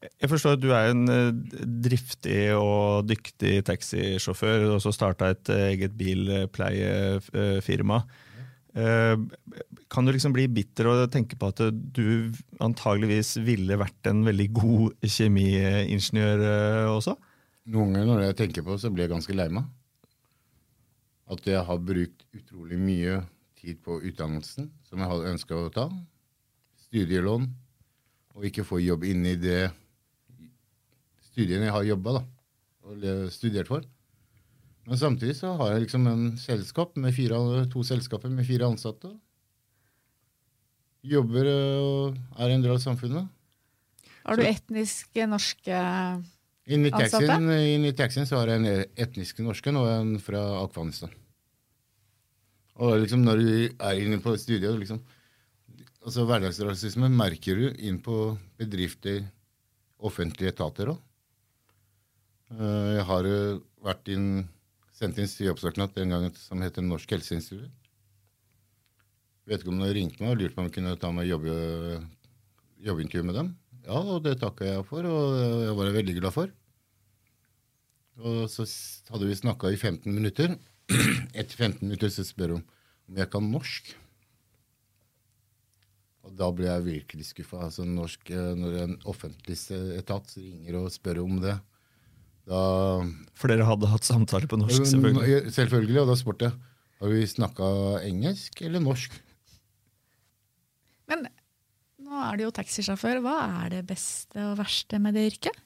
Jeg 0.00 0.30
forstår 0.32 0.54
at 0.56 0.62
du 0.62 0.70
er 0.72 0.94
en 0.94 1.02
eh, 1.12 1.56
driftig 1.84 2.54
og 2.56 3.04
dyktig 3.08 3.58
taxisjåfør, 3.68 4.62
og 4.74 4.78
så 4.80 4.92
starta 4.96 5.28
et 5.34 5.50
eh, 5.52 5.66
eget 5.74 5.96
bilpleiefirma. 5.98 7.98
Eh, 8.80 9.16
Kan 9.90 10.06
du 10.06 10.12
liksom 10.14 10.32
bli 10.32 10.46
bitter 10.48 10.88
og 10.88 11.10
tenke 11.12 11.36
på 11.36 11.50
at 11.52 11.60
du 11.68 12.30
antageligvis 12.62 13.34
ville 13.44 13.76
vært 13.80 14.08
en 14.08 14.22
veldig 14.24 14.48
god 14.56 14.94
kjemiingeniør 15.04 16.46
også? 16.94 17.16
Noen 17.70 17.92
ganger 17.98 18.14
når 18.14 18.24
jeg 18.30 18.38
tenker 18.40 18.64
på 18.64 18.72
det, 18.72 18.80
så 18.84 18.92
blir 18.94 19.04
jeg 19.04 19.12
ganske 19.12 19.36
lei 19.36 19.48
meg. 19.52 19.68
At 21.30 21.44
jeg 21.46 21.60
har 21.66 21.84
brukt 21.90 22.24
utrolig 22.34 22.78
mye 22.80 23.20
tid 23.60 23.76
på 23.84 24.00
utdannelsen 24.00 24.70
som 24.88 25.02
jeg 25.02 25.10
hadde 25.12 25.34
ønska 25.34 25.58
å 25.58 25.68
ta. 25.74 25.84
Studielån. 26.88 27.44
Og 28.38 28.46
ikke 28.48 28.64
få 28.64 28.80
jobb 28.80 29.04
inn 29.10 29.26
i 29.28 29.36
det 29.38 29.68
studiene 31.30 31.68
jeg 31.68 31.76
har 31.76 31.88
jobba 31.88 32.20
og 32.20 33.08
studert 33.32 33.70
for. 33.70 33.86
Men 34.88 34.98
samtidig 34.98 35.36
så 35.38 35.52
har 35.60 35.74
jeg 35.74 35.84
liksom 35.84 36.06
en 36.10 36.24
selskap 36.40 36.96
med 36.98 37.14
fire, 37.14 37.38
to 37.70 37.84
selskaper 37.86 38.32
med 38.32 38.46
fire 38.48 38.66
ansatte. 38.66 39.12
Jobber 41.06 41.46
øh, 41.46 41.78
og 41.80 42.40
er 42.40 42.52
en 42.54 42.64
del 42.64 42.74
av 42.74 42.82
samfunnet. 42.82 43.28
Har 44.26 44.36
du 44.36 44.44
etniske 44.44 45.24
norske 45.30 45.76
Ansatte? 46.70 47.24
taxien, 47.26 47.46
inn 47.50 47.86
i 47.88 47.94
taxien 47.96 48.28
så 48.28 48.38
har 48.38 48.52
jeg 48.52 48.60
en 48.60 48.84
etnisk 49.06 49.40
norske 49.42 49.72
og 49.72 49.88
en 49.90 50.12
fra 50.22 50.42
Afghanistan. 50.60 51.10
Og 52.80 53.00
liksom 53.02 53.24
når 53.24 53.40
du 53.40 53.48
er 53.74 54.00
inne 54.00 54.20
på 54.22 54.36
studiet 54.40 54.76
liksom, 54.78 55.00
altså 56.04 56.24
Hverdagsrasisme 56.28 57.10
merker 57.12 57.58
du 57.58 57.66
inn 57.88 57.98
på 58.04 58.36
bedrifter, 58.60 59.24
offentlige 59.98 60.54
etater 60.54 60.92
òg. 60.94 61.00
Jeg 62.50 63.04
har 63.06 63.26
eh, 63.30 63.60
vært 63.84 64.08
inn, 64.10 64.48
sendt 64.96 65.20
inn 65.22 65.28
jobbsøknad 65.30 65.94
en 66.02 66.14
gang 66.16 66.24
som 66.34 66.62
heter 66.64 66.82
Norsk 66.82 67.12
helseinstitutt. 67.14 67.70
Vedkommende 69.50 69.94
ringte 69.94 70.22
meg 70.22 70.34
og 70.34 70.40
lurte 70.40 70.56
på 70.56 70.62
om 70.62 70.66
jeg 70.68 70.74
kunne 70.76 70.96
ta 71.00 71.10
meg 71.14 71.30
jobbe, 71.30 71.54
jobbintervju 72.82 73.26
med 73.26 73.38
dem. 73.38 73.52
Ja, 73.86 74.02
og 74.02 74.24
det 74.26 74.36
takka 74.42 74.66
jeg 74.66 74.82
for, 74.88 75.06
og 75.06 75.38
jeg 75.38 75.78
var 75.78 75.94
veldig 75.94 76.16
glad 76.18 76.34
for. 76.34 76.52
Og 78.20 78.44
så 78.52 78.66
hadde 79.14 79.30
vi 79.30 79.38
snakka 79.38 79.70
i 79.72 79.78
15 79.78 80.10
minutter. 80.12 80.58
Etter 81.38 81.56
15 81.56 81.86
minutter 81.86 82.12
så 82.12 82.26
spør 82.26 82.58
hun 82.58 82.66
om 83.10 83.18
jeg 83.18 83.30
kan 83.30 83.46
norsk. 83.46 83.94
Og 86.26 86.34
da 86.38 86.50
ble 86.54 86.68
jeg 86.68 86.86
virkelig 86.86 87.30
skuffa. 87.30 87.64
Altså 87.70 87.86
norsk, 87.86 88.30
eh, 88.34 88.52
når 88.58 88.78
en 88.84 88.96
offentlig 89.08 89.56
etat 89.96 90.34
ringer 90.36 90.82
og 90.82 90.92
spør 90.94 91.22
om 91.24 91.38
det, 91.42 91.56
da 92.48 92.60
For 93.36 93.52
dere 93.52 93.66
hadde 93.68 93.90
hatt 93.90 94.06
samtale 94.06 94.48
på 94.50 94.58
norsk, 94.60 94.84
selvfølgelig. 94.88 95.52
Selvfølgelig, 95.54 96.00
og 96.02 96.12
da 96.12 96.16
spurte 96.18 96.48
jeg 96.48 96.58
har 97.00 97.12
vi 97.14 97.24
snakka 97.24 97.66
engelsk 98.04 98.60
eller 98.66 98.82
norsk. 98.84 99.14
Men 101.08 101.24
nå 102.04 102.22
er 102.26 102.36
du 102.36 102.44
jo 102.44 102.52
taxisjåfør. 102.54 103.22
Hva 103.24 103.36
er 103.64 103.76
det 103.78 103.86
beste 103.88 104.42
og 104.50 104.58
verste 104.60 105.00
med 105.00 105.16
det 105.16 105.24
yrket? 105.30 105.62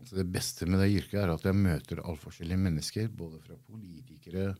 Altså 0.00 0.20
det 0.20 0.28
beste 0.32 0.68
med 0.70 0.80
det 0.80 0.92
yrket 0.94 1.18
er 1.20 1.32
at 1.34 1.44
jeg 1.44 1.58
møter 1.58 2.02
Allforskjellige 2.04 2.62
mennesker. 2.62 3.08
Både 3.10 3.40
fra 3.42 3.58
politikere, 3.66 4.54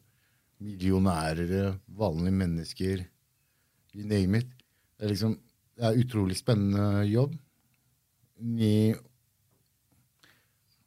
millionærer, 0.61 1.79
vanlige 1.87 2.39
mennesker. 2.43 3.07
You 3.95 4.09
name 4.11 4.43
it. 4.43 4.51
Det 4.99 5.07
er 5.07 5.15
liksom 5.15 5.39
det 5.81 5.87
er 5.87 6.03
utrolig 6.03 6.35
spennende 6.37 7.07
jobb. 7.09 7.39
Ny 8.43 8.93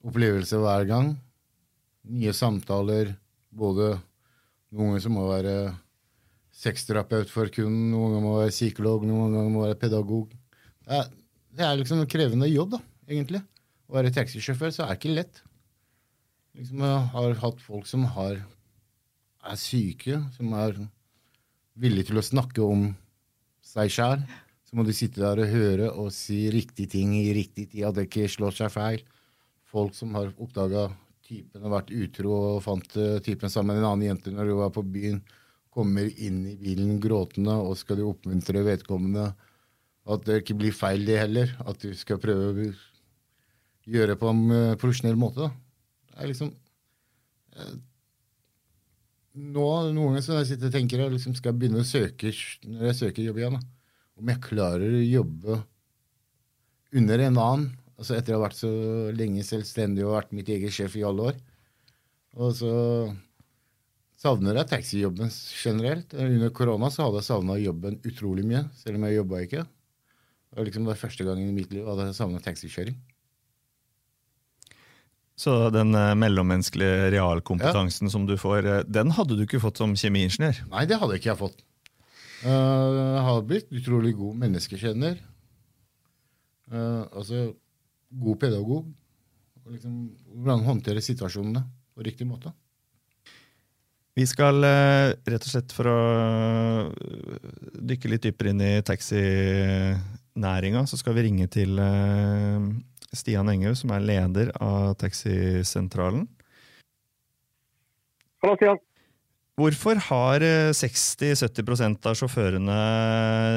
opplevelse 0.03 0.60
hver 0.60 0.88
gang. 0.89 1.13
Nye 2.12 2.33
samtaler. 2.36 3.13
Både 3.53 3.93
noen 4.74 5.01
som 5.01 5.15
må 5.17 5.27
være 5.29 5.55
sexterapeut 6.53 7.31
for 7.31 7.50
kunden, 7.53 7.91
noen 7.91 8.15
ganger 8.15 8.25
må 8.25 8.36
være 8.39 8.53
psykolog, 8.53 9.05
noen 9.07 9.33
ganger 9.33 9.51
må 9.53 9.65
være 9.65 9.79
pedagog. 9.81 10.33
Det 10.83 11.00
er, 11.00 11.10
det 11.57 11.65
er 11.65 11.79
liksom 11.79 12.03
en 12.03 12.10
krevende 12.10 12.50
jobb, 12.50 12.75
da, 12.75 12.81
egentlig. 13.10 13.41
Å 13.89 13.98
være 13.98 14.13
taxisjåfør 14.15 14.74
så 14.74 14.86
er 14.86 14.93
det 14.93 15.00
ikke 15.01 15.15
lett. 15.17 15.41
Liksom, 16.57 16.83
jeg 16.86 17.05
har 17.15 17.39
hatt 17.41 17.63
folk 17.65 17.89
som 17.89 18.05
har, 18.15 18.38
er 19.43 19.60
syke, 19.60 20.19
som 20.36 20.53
er 20.57 20.77
villige 21.79 22.12
til 22.12 22.22
å 22.22 22.25
snakke 22.25 22.62
om 22.65 22.91
seg 23.65 23.93
sjæl. 23.93 24.25
Så 24.67 24.77
må 24.77 24.86
de 24.86 24.95
sitte 24.98 25.22
der 25.22 25.41
og 25.41 25.51
høre 25.53 25.89
og 25.91 26.13
si 26.13 26.45
riktige 26.53 26.91
ting 26.93 27.15
i 27.17 27.33
riktig 27.36 27.72
tid, 27.72 27.88
at 27.89 27.98
det 27.98 28.07
ikke 28.10 28.29
slår 28.31 28.57
seg 28.62 28.74
feil. 28.74 29.03
Folk 29.74 29.96
som 29.98 30.13
har 30.18 30.30
oppdaga 30.38 30.92
typen 31.24 31.63
har 31.63 31.74
vært 31.74 31.94
utro 31.96 32.34
og 32.36 32.60
fant 32.65 33.00
eh, 33.00 33.18
typen 33.25 33.50
sammen 33.51 33.75
med 33.75 33.84
en 33.84 33.89
annen 33.94 34.10
jente 34.12 34.34
når 34.34 34.50
de 34.50 34.60
var 34.60 34.74
på 34.75 34.84
byen, 34.86 35.22
kommer 35.74 36.06
inn 36.22 36.44
i 36.46 36.53
bilen 36.60 37.00
gråtende, 37.01 37.56
og 37.58 37.74
skal 37.80 37.98
du 37.98 38.06
oppmuntre 38.06 38.62
vedkommende 38.62 39.32
at 40.03 40.25
det 40.27 40.42
ikke 40.42 40.58
blir 40.60 40.75
feil, 40.75 41.06
det 41.08 41.18
heller. 41.18 41.53
At 41.65 41.80
du 41.82 41.96
skal 41.98 42.20
prøve 42.22 42.51
å 42.51 42.68
gjøre 43.89 44.18
på 44.20 44.30
en 44.30 44.44
eh, 44.53 44.75
profesjonell 44.80 45.18
måte. 45.20 45.48
Da. 45.48 45.50
Det 46.12 46.20
er 46.22 46.30
liksom 46.30 46.51
eh, 47.58 47.75
nå, 49.34 49.68
Noen 49.96 49.98
ganger 49.98 50.27
når 50.27 50.42
jeg 50.44 50.51
sitter 50.51 50.70
og 50.70 50.75
tenker 50.77 51.03
jeg 51.03 51.15
liksom 51.15 51.38
skal 51.39 51.53
jeg 51.53 51.62
begynne 51.63 51.82
å 51.82 51.88
søke 51.88 52.34
når 52.70 52.92
jeg 52.92 53.00
søker 53.00 53.25
jobb 53.25 53.39
igjen, 53.42 53.58
da, 53.58 53.63
om 54.20 54.30
jeg 54.30 54.44
klarer 54.44 55.00
å 55.00 55.06
jobbe 55.08 55.62
under 56.94 57.25
en 57.25 57.39
annen. 57.42 57.72
Altså 57.98 58.18
Etter 58.18 58.36
å 58.36 58.40
ha 58.40 58.46
vært 58.48 58.58
så 58.60 58.72
lenge 59.16 59.44
selvstendig 59.46 60.06
og 60.06 60.16
vært 60.18 60.34
mitt 60.36 60.50
eget 60.50 60.74
sjef 60.76 60.96
i 61.00 61.06
alle 61.08 61.30
år. 61.32 61.38
Og 62.42 62.56
så 62.58 62.74
savner 64.24 64.58
jeg 64.62 64.70
taxijobben 64.72 65.30
generelt. 65.60 66.14
Under 66.16 66.52
korona 66.56 66.90
så 66.94 67.06
hadde 67.08 67.22
jeg 67.22 67.30
savna 67.30 67.58
jobben 67.62 68.00
utrolig 68.08 68.46
mye, 68.48 68.64
selv 68.80 68.98
om 68.98 69.08
jeg 69.08 69.20
jobba 69.20 69.42
ikke. 69.46 69.64
Det 69.64 70.60
var 70.60 70.70
liksom 70.70 70.88
det 70.90 71.00
første 71.02 71.26
gangen 71.28 71.50
i 71.50 71.56
mitt 71.56 71.74
liv 71.74 71.86
hadde 71.90 72.08
jeg 72.10 72.18
savna 72.18 72.42
taxikjøring. 72.44 72.98
Så 75.44 75.54
den 75.74 75.96
eh, 75.98 76.14
mellommenneskelige 76.22 77.10
realkompetansen 77.16 78.12
som 78.14 78.28
du 78.30 78.36
får, 78.38 78.68
eh, 78.70 78.84
den 78.86 79.14
hadde 79.18 79.38
du 79.38 79.44
ikke 79.48 79.62
fått 79.64 79.82
som 79.82 79.96
kjemiingeniør? 79.98 80.60
Nei, 80.70 80.84
det 80.90 81.00
hadde 81.02 81.18
ikke 81.18 81.32
jeg 81.32 81.40
fått. 81.42 81.64
Eh, 82.46 82.50
Jeg 82.54 83.24
har 83.28 83.42
blitt 83.50 83.74
utrolig 83.74 84.14
god 84.20 84.40
menneskekjenner. 84.46 85.22
Altså 86.74 87.52
god 88.22 88.39
pedagog. 88.41 88.91
Og 89.63 89.72
liksom, 89.72 89.96
hvordan 90.36 90.67
håndtere 90.67 91.03
situasjonene 91.03 91.63
på 91.93 92.05
riktig 92.05 92.27
måte. 92.27 92.51
Vi 94.13 94.25
skal 94.29 94.62
eh, 94.67 95.15
rett 95.25 95.46
og 95.48 95.50
slett 95.50 95.74
for 95.74 95.89
å 95.89 96.00
eh, 96.86 96.89
dykke 97.89 98.12
litt 98.12 98.27
dypere 98.27 98.51
inn 98.53 98.62
i 98.62 98.74
taxinæringa, 98.86 100.84
så 100.86 101.00
skal 101.00 101.17
vi 101.17 101.24
ringe 101.25 101.48
til 101.50 101.82
eh, 101.82 102.67
Stian 103.13 103.50
Enghaug, 103.50 103.77
som 103.79 103.93
er 103.96 104.05
leder 104.05 104.53
av 104.62 104.93
Taxisentralen. 105.01 106.27
Hallo, 108.46 108.58
Stian. 108.60 108.82
Hvorfor 109.58 109.98
har 110.12 110.46
eh, 110.46 110.70
60-70% 110.77 112.10
av 112.10 112.17
sjåførene 112.20 112.79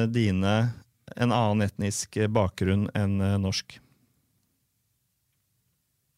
dine 0.09 0.57
en 1.17 1.33
annen 1.37 1.69
etnisk 1.69 2.17
bakgrunn 2.33 2.89
enn 2.97 3.21
norsk? 3.45 3.77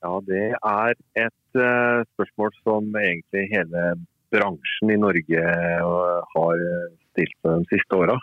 Ja, 0.05 0.12
det 0.23 0.45
er 0.55 0.95
et 1.19 1.59
uh, 1.59 2.07
spørsmål 2.14 2.52
som 2.62 2.87
egentlig 3.00 3.49
hele 3.50 3.85
bransjen 4.31 4.93
i 4.95 4.99
Norge 5.00 5.43
uh, 5.43 6.21
har 6.35 6.62
eh, 6.62 6.90
stilt 7.11 7.38
de 7.49 7.55
siste 7.73 7.97
åra. 7.97 8.14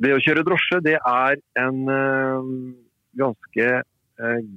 det 0.00 0.12
å 0.14 0.20
kjøre 0.24 0.44
drosje, 0.46 0.78
det 0.86 0.94
er 0.96 1.40
en 1.60 1.80
ganske 3.20 3.66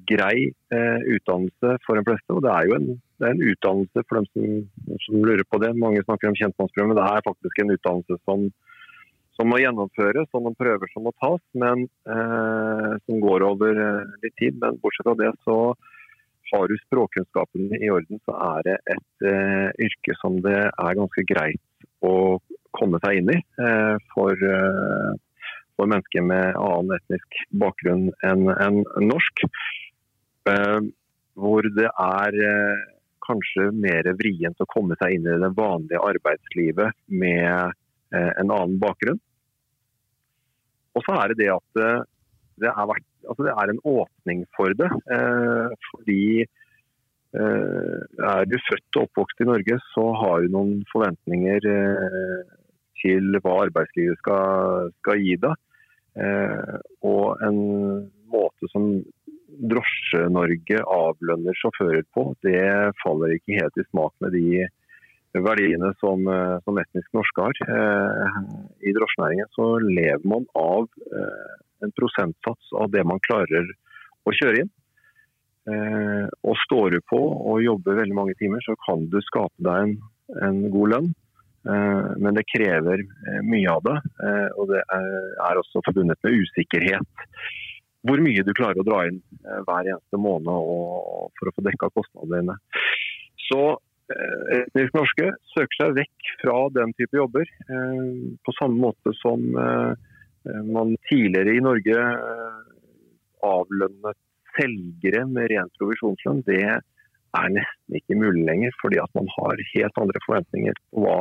grei 0.08 0.38
utdannelse 0.72 1.74
for 1.84 2.00
de 2.00 2.06
fleste. 2.08 2.30
Og 2.32 2.46
det 2.46 2.54
er 2.54 2.70
jo 2.70 2.78
en, 2.78 2.88
er 3.20 3.34
en 3.34 3.44
utdannelse 3.50 4.06
for 4.08 4.22
dem 4.22 4.30
som, 4.32 4.96
som, 5.08 5.18
lurer 5.26 5.44
på 5.50 5.60
det. 5.60 5.74
Mange 5.76 6.06
snakker 6.06 6.32
om 6.32 6.38
kjentmannsprogrammet, 6.40 6.96
men 6.96 7.02
det 7.02 7.10
er 7.10 7.28
faktisk 7.28 7.60
en 7.60 7.76
utdannelse 7.76 8.20
som, 8.24 8.48
som 9.38 9.50
må 9.50 9.60
gjennomføres, 9.62 10.30
og 10.34 10.46
noen 10.46 10.58
prøver 10.60 10.92
som 10.94 11.08
må 11.08 11.14
tas, 11.22 11.42
men 11.58 11.88
eh, 12.06 12.92
som 13.06 13.22
går 13.24 13.46
over 13.48 13.82
eh, 13.86 14.16
litt 14.26 14.36
tid. 14.42 14.60
Men 14.62 14.80
bortsett 14.84 15.08
fra 15.08 15.18
det 15.20 15.32
så 15.48 15.58
har 16.54 16.70
du 16.70 16.76
språkkunnskapen 16.78 17.74
i 17.80 17.90
orden, 17.90 18.22
så 18.28 18.36
er 18.54 18.66
det 18.68 18.78
et 18.94 19.28
eh, 19.30 19.70
yrke 19.88 20.18
som 20.22 20.38
det 20.46 20.60
er 20.70 21.00
ganske 21.00 21.26
greit 21.30 21.88
å 22.06 22.16
komme 22.78 23.00
seg 23.04 23.22
inn 23.22 23.32
i 23.34 23.40
eh, 23.40 23.96
for, 24.14 24.34
eh, 24.38 25.14
for, 25.78 25.90
mennesker 25.90 26.26
med 26.26 26.58
annen 26.60 26.98
etnisk 27.00 27.40
bakgrunn 27.62 28.10
enn 28.28 28.50
en 28.54 28.82
norsk. 29.02 29.46
Eh, 30.52 30.82
hvor 31.34 31.66
det 31.74 31.90
er 31.90 32.36
kanskje 33.26 33.72
mer 33.74 34.06
vrient 34.20 34.60
å 34.62 34.70
komme 34.70 34.94
seg 35.00 35.16
inn 35.16 35.26
i 35.26 35.40
det 35.42 35.50
vanlige 35.58 36.02
arbeidslivet 36.06 36.94
med 37.10 37.74
en 38.14 38.52
annen 38.54 38.80
bakgrunn. 38.82 39.20
Og 40.94 41.06
så 41.06 41.16
er 41.18 41.32
det 41.32 41.40
det 41.42 41.50
at 41.54 42.04
det 42.62 42.70
er, 42.70 42.86
vært, 42.90 43.06
altså 43.28 43.48
det 43.48 43.54
er 43.54 43.72
en 43.72 43.82
åpning 43.94 44.44
for 44.58 44.76
det. 44.78 44.90
Eh, 45.16 45.74
fordi 45.90 46.26
eh, 46.44 47.98
er 48.30 48.50
du 48.50 48.58
født 48.68 49.00
og 49.00 49.08
oppvokst 49.08 49.44
i 49.44 49.50
Norge, 49.50 49.80
så 49.94 50.06
har 50.22 50.44
du 50.44 50.54
noen 50.54 50.84
forventninger 50.92 51.70
eh, 51.74 52.54
til 53.02 53.40
hva 53.44 53.58
arbeidslivet 53.66 54.22
skal, 54.22 54.94
skal 55.02 55.24
gi 55.24 55.36
deg. 55.44 55.58
Eh, 56.24 56.78
og 57.10 57.44
en 57.46 57.60
måte 58.34 58.70
som 58.72 58.96
Drosje-Norge 59.70 60.80
avlønner 60.90 61.58
sjåfører 61.58 62.06
på, 62.16 62.32
det 62.46 62.94
faller 63.04 63.36
ikke 63.36 63.60
helt 63.60 63.78
i 63.78 63.86
smak 63.92 64.14
med 64.24 64.34
de 64.38 64.66
verdiene 65.42 65.94
som, 66.00 66.28
eh, 66.28 66.60
som 66.66 66.78
etnisk 66.78 67.10
norske 67.18 67.48
har. 67.48 67.64
Eh, 67.66 68.38
I 68.90 68.94
drosjenæringen 68.94 69.50
så 69.58 69.80
lever 69.82 70.28
man 70.28 70.46
av 70.54 70.88
en 71.84 71.92
prosentsats 71.98 72.74
av 72.80 72.92
det 72.92 73.04
man 73.04 73.20
klarer 73.26 73.66
å 74.28 74.36
kjøre 74.36 74.64
inn. 74.64 74.72
Eh, 75.64 76.28
og 76.44 76.58
står 76.66 76.92
du 76.92 77.00
på 77.08 77.20
og 77.24 77.64
jobber 77.64 78.02
veldig 78.02 78.16
mange 78.18 78.36
timer, 78.40 78.60
så 78.66 78.76
kan 78.84 79.06
du 79.12 79.20
skape 79.24 79.64
deg 79.64 79.86
en, 79.86 79.94
en 80.44 80.64
god 80.74 80.96
lønn. 80.96 81.12
Eh, 81.64 82.10
men 82.20 82.36
det 82.36 82.44
krever 82.52 83.00
eh, 83.00 83.40
mye 83.48 83.72
av 83.72 83.86
det, 83.88 83.96
eh, 84.28 84.50
og 84.60 84.74
det 84.74 84.82
er, 84.84 85.62
også 85.62 85.84
forbundet 85.86 86.20
med 86.26 86.42
usikkerhet. 86.44 87.24
Hvor 88.04 88.20
mye 88.20 88.44
du 88.44 88.52
klarer 88.52 88.82
å 88.82 88.88
dra 88.88 89.06
inn 89.08 89.22
eh, 89.46 89.62
hver 89.64 89.88
eneste 89.88 90.20
måned 90.20 90.52
for 91.40 91.52
å 91.52 91.56
få 91.56 91.64
dekka 91.70 91.94
kostnadene 91.96 92.42
dine. 92.42 92.58
Så 93.48 93.62
eh, 93.72 93.80
etnisk 94.12 94.96
norske 94.98 95.30
søker 95.54 95.78
seg 95.80 95.94
vekk 95.98 96.32
fra 96.42 96.58
den 96.76 96.92
type 97.00 97.18
jobber, 97.18 97.48
på 97.68 98.56
samme 98.58 98.78
måte 98.84 99.14
som 99.22 99.46
Eh, 100.50 100.64
man 100.64 100.98
tidligere 101.10 101.56
i 101.56 101.64
Norge 101.64 102.00
eh, 102.00 102.58
avlønnet 103.48 104.20
selgere 104.58 105.24
med 105.30 105.50
ren 105.52 105.72
provisjonslønn, 105.80 106.44
det 106.48 106.60
er 106.68 107.54
nesten 107.56 107.98
ikke 108.00 108.20
mulig 108.20 108.44
lenger. 108.50 108.76
Fordi 108.82 109.00
at 109.02 109.16
man 109.18 109.30
har 109.38 109.64
helt 109.72 110.04
andre 110.04 110.24
forventninger 110.28 110.78
på 110.92 111.06
hva 111.06 111.18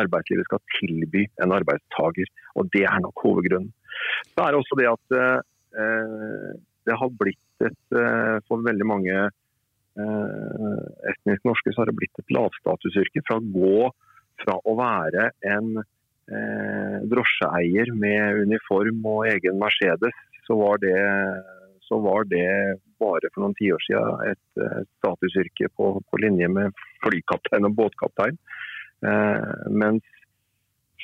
arbeidslivet 0.00 0.48
skal 0.48 0.62
tilby 0.78 1.26
en 1.44 1.54
arbeidstaker. 1.54 2.32
Og 2.56 2.72
det 2.74 2.86
er 2.88 3.04
nok 3.04 3.24
hovedgrunnen. 3.26 3.72
Så 4.32 4.40
er 4.40 4.50
det 4.52 4.62
også 4.62 4.80
det 4.80 4.90
at 4.90 5.16
eh, 5.20 6.50
det 6.88 6.98
har 6.98 7.16
blitt 7.20 7.66
et 7.68 7.94
eh, 7.94 8.40
For 8.48 8.64
veldig 8.64 8.88
mange 8.88 9.12
eh, 9.12 9.30
etnisk 9.92 11.44
norske 11.44 11.72
så 11.72 11.82
har 11.82 11.90
det 11.90 11.98
blitt 11.98 12.20
et 12.20 12.32
lavstatusyrke. 12.32 13.22
Fra 13.28 13.36
å 13.40 13.48
gå 13.54 13.90
fra 14.42 14.58
å 14.64 14.76
være 14.78 15.30
en 15.54 15.74
eh, 15.78 16.96
drosjeeier 17.10 17.92
med 17.94 18.42
uniform 18.46 19.02
og 19.14 19.26
egen 19.30 19.60
Mercedes, 19.60 20.16
så 20.46 20.56
var 20.58 20.80
det, 20.82 20.96
så 21.86 22.00
var 22.02 22.26
det 22.30 22.48
bare 23.02 23.30
for 23.32 23.44
noen 23.44 23.56
tiår 23.58 23.84
siden 23.86 24.26
et 24.32 24.64
eh, 24.64 24.82
statusyrke 25.00 25.70
på, 25.76 25.94
på, 26.08 26.22
linje 26.22 26.48
med 26.52 26.82
flykaptein 27.04 27.68
og 27.68 27.78
båtkaptein. 27.78 28.38
Eh, 29.06 29.48
mens 29.70 30.04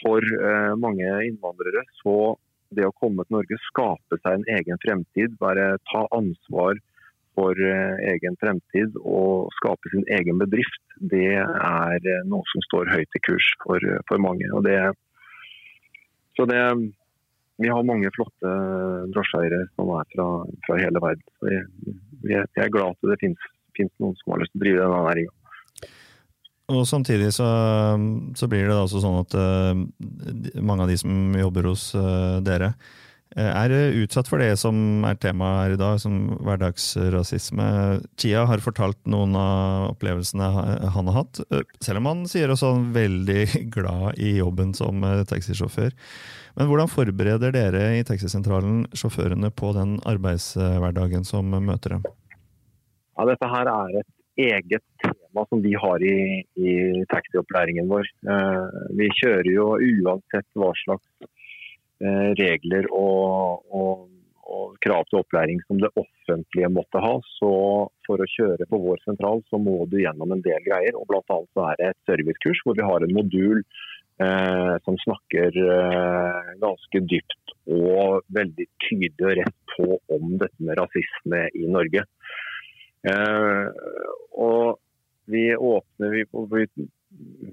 for 0.03 0.23
eh, 0.23 0.75
mange 0.79 1.09
innvandrere 1.27 1.85
så 2.03 2.37
det 2.75 2.85
å 2.85 2.95
komme 3.01 3.25
til 3.25 3.39
Norge, 3.39 3.57
skape 3.71 4.19
seg 4.21 4.35
en 4.37 4.49
egen 4.59 4.81
fremtid, 4.83 5.39
bare 5.41 5.79
ta 5.89 6.05
ansvar 6.15 6.77
for 7.39 7.55
eh, 7.63 7.99
egen 8.13 8.37
fremtid 8.43 8.97
og 9.05 9.53
skape 9.61 9.93
sin 9.93 10.07
egen 10.19 10.41
bedrift, 10.43 10.83
det 11.13 11.37
er 11.39 11.99
eh, 12.03 12.25
noe 12.27 12.43
som 12.51 12.65
står 12.67 12.91
høyt 12.91 13.19
i 13.19 13.23
kurs 13.23 13.51
for, 13.63 13.85
for 14.11 14.23
mange. 14.23 14.51
Det, 14.67 14.79
så 16.35 16.49
det, 16.51 16.61
vi 17.63 17.71
har 17.71 17.87
mange 17.87 18.11
flotte 18.17 18.55
drosjeeiere 19.15 19.69
som 19.77 19.95
er 20.01 20.11
fra, 20.17 20.29
fra 20.67 20.83
hele 20.83 21.03
verden. 21.05 21.27
Er, 21.47 21.67
jeg 22.27 22.67
er 22.67 22.75
glad 22.75 22.97
at 22.97 23.11
det 23.13 23.21
finnes, 23.23 23.51
noen 24.03 24.17
som 24.19 24.35
har 24.35 24.43
lyst 24.43 24.57
til 24.57 24.59
å 24.59 24.67
drive 24.67 24.85
denne 24.85 25.03
næringa. 25.07 25.35
Og 26.69 26.83
Samtidig 26.85 27.31
så, 27.33 27.47
så, 28.37 28.47
blir 28.51 28.67
det 28.69 28.75
også 28.77 29.01
sånn 29.01 29.23
at 29.23 29.37
uh, 29.39 30.59
mange 30.61 30.85
av 30.85 30.91
de 30.91 30.99
som 31.01 31.39
jobber 31.39 31.71
hos 31.71 31.85
uh, 31.97 32.43
dere, 32.45 32.75
Eh, 32.75 33.08
er 33.37 33.73
utsatt 34.01 34.29
for 34.31 34.41
det 34.41 34.55
som 34.61 35.05
er 35.07 35.19
temaet 35.21 35.59
her 35.61 35.75
i 35.75 35.81
dag, 35.81 36.01
som 36.01 36.17
hverdagsrasisme. 36.45 37.67
Chia 38.19 38.45
har 38.49 38.65
fortalt 38.65 38.99
noen 39.11 39.37
av 39.39 39.93
opplevelsene 39.93 40.49
han 40.95 41.11
har 41.11 41.19
hatt, 41.21 41.41
eh, 41.53 41.65
selv 41.85 42.01
om 42.01 42.09
han 42.11 42.27
sier 42.31 42.49
også 42.49 42.73
han 42.73 42.89
er 42.89 42.99
veldig 42.99 43.47
glad 43.77 44.19
i 44.19 44.39
jobben 44.39 44.73
som 44.75 45.05
eh, 45.05 45.25
taxisjåfør. 45.29 45.93
Men 46.59 46.71
hvordan 46.71 46.91
forbereder 46.91 47.53
dere 47.55 47.83
i 47.99 48.05
taxisentralen 48.07 48.87
sjåførene 48.97 49.53
på 49.55 49.75
den 49.77 49.99
arbeidshverdagen 50.09 51.27
som 51.29 51.53
møter 51.53 51.99
dem? 51.99 52.07
Ja, 53.19 53.27
dette 53.29 53.51
her 53.51 53.71
er 53.71 54.01
et 54.01 54.15
eget 54.49 54.85
tema 55.03 55.45
som 55.51 55.63
vi 55.63 55.75
har 55.79 56.03
i, 56.03 56.43
i 56.59 56.75
taxiopplæringen 57.11 57.91
vår. 57.91 58.07
Vi 58.99 59.09
kjører 59.21 59.51
jo 59.51 59.71
uansett 59.79 60.47
hva 60.59 60.73
slags 60.83 61.07
Eh, 61.19 61.38
regler 62.39 62.87
og, 62.95 63.65
og, 63.75 64.07
og, 64.47 64.77
krav 64.85 65.07
til 65.09 65.21
opplæring 65.21 65.61
som 65.67 65.81
det 65.83 65.91
offentlige 65.99 66.71
måtte 66.71 67.03
ha. 67.03 67.15
Så 67.39 67.51
for 68.07 68.23
å 68.23 68.31
kjøre 68.37 68.69
på 68.71 68.81
vår 68.85 69.03
sentral, 69.05 69.43
så 69.51 69.61
må 69.61 69.81
du 69.91 69.99
gjennom 70.03 70.35
en 70.35 70.45
del 70.45 70.63
greier. 70.67 70.97
og 70.99 71.09
Blant 71.11 71.35
annet 71.35 71.51
så 71.57 71.69
er 71.71 71.81
det 71.81 71.93
et 71.93 72.11
servicekurs 72.11 72.63
hvor 72.65 72.79
vi 72.79 72.87
har 72.87 73.05
en 73.05 73.17
modul 73.17 73.63
eh, 74.23 74.75
som 74.85 74.99
snakker 75.05 75.59
eh, 75.65 76.53
ganske 76.63 77.03
dypt 77.11 77.55
og 77.69 78.23
veldig 78.35 78.67
tydelig 78.87 79.27
og 79.27 79.39
rett 79.43 79.59
på 79.75 79.89
om 80.17 80.37
dette 80.41 80.65
med 80.65 80.79
rasisme 80.81 81.43
i 81.59 81.67
Norge. 81.71 82.05
Eh, 83.09 83.67
og 84.39 84.79
vi 85.29 85.51
åpner 85.55 86.15
vi, 86.15 86.25
vi 86.55 86.89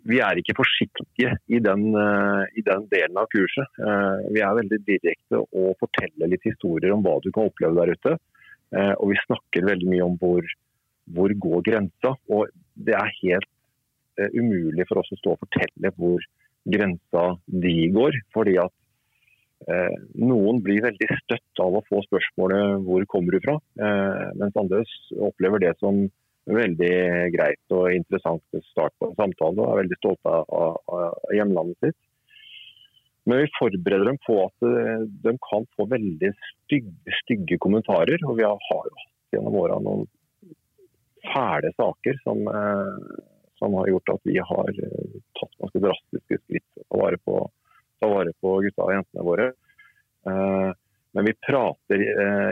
vi 0.06 0.20
er 0.22 0.39
ikke 0.39 0.58
forsiktige 0.58 1.34
i 1.48 1.60
den, 1.63 1.88
eh, 1.96 2.44
i 2.60 2.63
den, 2.65 2.86
delen 2.91 3.18
av 3.18 3.30
kurset. 3.32 3.68
Eh, 3.80 4.28
vi 4.36 4.44
er 4.44 4.58
veldig 4.60 4.80
direkte 4.86 5.41
og 5.41 5.76
forteller 5.82 6.32
litt 6.32 6.46
historier 6.46 6.94
om 6.94 7.04
hva 7.06 7.18
du 7.24 7.32
kan 7.32 7.50
oppleve 7.50 7.78
der 7.80 7.96
ute. 7.96 8.15
Eh, 8.76 8.94
og 9.00 9.13
vi 9.13 9.22
snakker 9.24 9.70
veldig 9.72 9.89
mye 9.89 10.06
om 10.06 10.18
hvor, 10.22 10.46
hvor 11.15 11.34
går 11.48 11.65
grensa. 11.70 12.15
Og 12.30 12.52
det 12.76 12.98
er 12.98 13.20
helt 13.22 13.52
umulig 14.32 14.86
for 14.88 15.02
oss 15.02 15.12
å 15.12 15.18
stå 15.20 15.34
og 15.34 15.41
fortelle 15.41 15.89
hvor 16.00 16.22
grensa 16.72 17.24
de 17.52 17.74
går. 17.91 18.15
fordi 18.32 18.56
at 18.63 18.72
noen 20.15 20.62
blir 20.63 20.86
veldig 20.86 21.08
støtt 21.20 21.60
av 21.60 21.76
å 21.76 21.84
få 21.89 22.00
spørsmålet 22.06 22.86
'hvor 22.86 23.06
kommer 23.12 23.32
du 23.32 23.39
fra', 23.44 23.60
mens 24.39 24.56
andre 24.56 24.84
opplever 25.20 25.60
det 25.60 25.74
som 25.80 26.08
veldig 26.45 26.95
greit 27.34 27.73
og 27.73 27.93
interessant 27.93 28.43
start 28.69 28.93
på 28.99 29.10
en 29.10 29.17
samtale 29.17 29.62
og 29.62 29.71
er 29.71 29.79
veldig 29.81 29.97
stolte 29.97 30.34
av, 30.34 30.77
av, 30.93 31.15
hjemlandet 31.34 31.88
sitt. 31.88 31.97
Men 33.25 33.41
vi 33.41 33.53
forbereder 33.58 34.05
dem 34.05 34.19
på 34.21 34.38
at 34.43 34.67
eh, 34.69 35.05
de 35.25 35.34
kan 35.47 35.65
få 35.73 35.88
veldig 35.89 36.29
stygge, 36.38 37.15
stygge 37.23 37.58
kommentarer. 37.62 38.21
Og 38.29 38.38
vi 38.38 38.45
har 38.45 38.62
hatt 38.69 39.08
gjennom 39.34 39.58
åra 39.63 39.79
noen 39.81 40.05
fæle 41.31 41.71
saker 41.73 42.21
som, 42.21 42.45
eh, 42.45 43.23
som, 43.58 43.79
har 43.79 43.89
gjort 43.89 44.13
at 44.13 44.29
vi 44.29 44.38
har 44.38 44.69
eh, 44.75 45.19
tatt 45.39 45.58
ganske 45.63 45.81
drastiske 45.88 46.41
skritt 46.43 46.84
å 46.84 46.86
ta 46.86 47.01
vare 47.01 47.21
på, 47.25 47.39
ta 48.03 48.12
vare 48.13 48.36
på 48.45 48.60
gutta 48.67 48.86
og 48.86 48.97
jentene 48.99 49.29
våre. 49.31 49.53
Men 50.25 51.27
vi 51.27 51.36
prater 51.45 52.01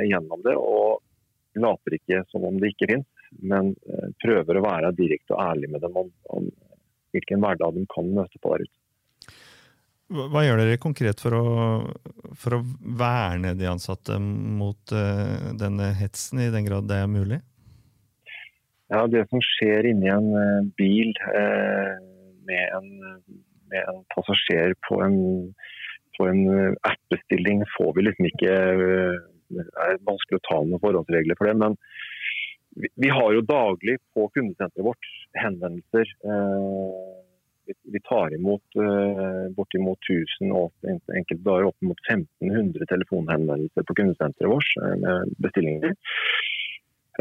gjennom 0.05 0.43
det 0.45 0.53
og 0.53 1.01
later 1.57 1.95
ikke 1.97 2.19
som 2.29 2.45
om 2.45 2.59
det 2.61 2.69
ikke 2.69 2.85
finnes 2.91 3.12
men 3.41 3.73
eh, 3.87 4.09
prøver 4.23 4.59
å 4.59 4.65
være 4.65 4.93
direkte 4.97 5.35
og 5.35 5.43
ærlig 5.43 5.71
med 5.73 5.83
dem 5.85 5.97
om, 6.03 6.11
om 6.35 6.47
hvilken 7.13 7.43
hverdag 7.43 7.75
de 7.77 7.85
kan 7.93 8.09
møte 8.13 8.41
på 8.41 8.53
der 8.53 8.65
ute. 8.65 8.77
Hva 10.13 10.43
gjør 10.43 10.59
dere 10.59 10.81
konkret 10.81 11.21
for 11.23 11.33
å, 11.37 11.45
for 12.37 12.57
å 12.57 12.63
verne 12.99 13.53
de 13.57 13.69
ansatte 13.69 14.19
mot 14.19 14.93
uh, 14.93 15.53
denne 15.57 15.89
hetsen, 15.97 16.43
i 16.43 16.51
den 16.53 16.67
grad 16.67 16.89
det 16.89 16.99
er 17.01 17.09
mulig? 17.09 17.39
Ja, 18.91 19.07
Det 19.09 19.23
som 19.31 19.41
skjer 19.41 19.87
inni 19.89 20.11
en 20.11 20.29
uh, 20.35 20.67
bil 20.77 21.15
uh, 21.23 21.95
med, 22.45 22.65
en, 22.77 22.91
med 23.71 23.89
en 23.89 24.03
passasjer 24.13 24.75
på 24.85 24.99
en, 25.05 25.17
på 26.19 26.29
en 26.29 26.43
app-bestilling, 26.91 27.63
får 27.77 27.95
vi 27.95 28.05
liksom 28.09 28.29
ikke 28.29 28.57
Det 29.53 29.65
er 29.87 30.03
vanskelig 30.05 30.41
å 30.41 30.47
ta 30.49 30.59
noen 30.61 30.83
forholdsregler 30.83 31.39
for 31.39 31.49
det. 31.49 31.57
Men 31.63 31.79
vi, 32.75 33.09
har 33.09 33.33
jo 33.33 33.41
daglig 33.41 33.97
på 34.13 34.27
kundesenteret 34.33 34.85
vårt 34.85 35.09
henvendelser. 35.33 36.13
Eh, 36.25 37.73
vi, 37.83 37.99
tar 37.99 38.33
imot 38.35 38.75
eh, 38.75 39.45
bortimot 39.55 39.99
1000 40.09 40.51
og 40.51 40.89
enkelte 40.89 41.43
dager 41.45 41.69
opp 41.69 41.85
mot 41.85 41.99
1500 42.09 42.89
telefonhenvendelser 42.91 43.87
på 43.87 43.97
kundesenteret 43.99 44.51
vårt 44.51 44.73
med 45.03 45.37
bestillinger. 45.43 45.95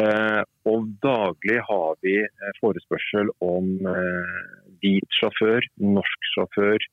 Eh, 0.00 0.40
og 0.72 0.88
daglig 1.04 1.60
har 1.68 2.00
vi 2.02 2.16
forespørsel 2.62 3.30
om 3.44 3.74
hvit 4.82 5.20
sjåfør, 5.20 5.68
norsk 5.84 6.28
sjåfør, 6.32 6.88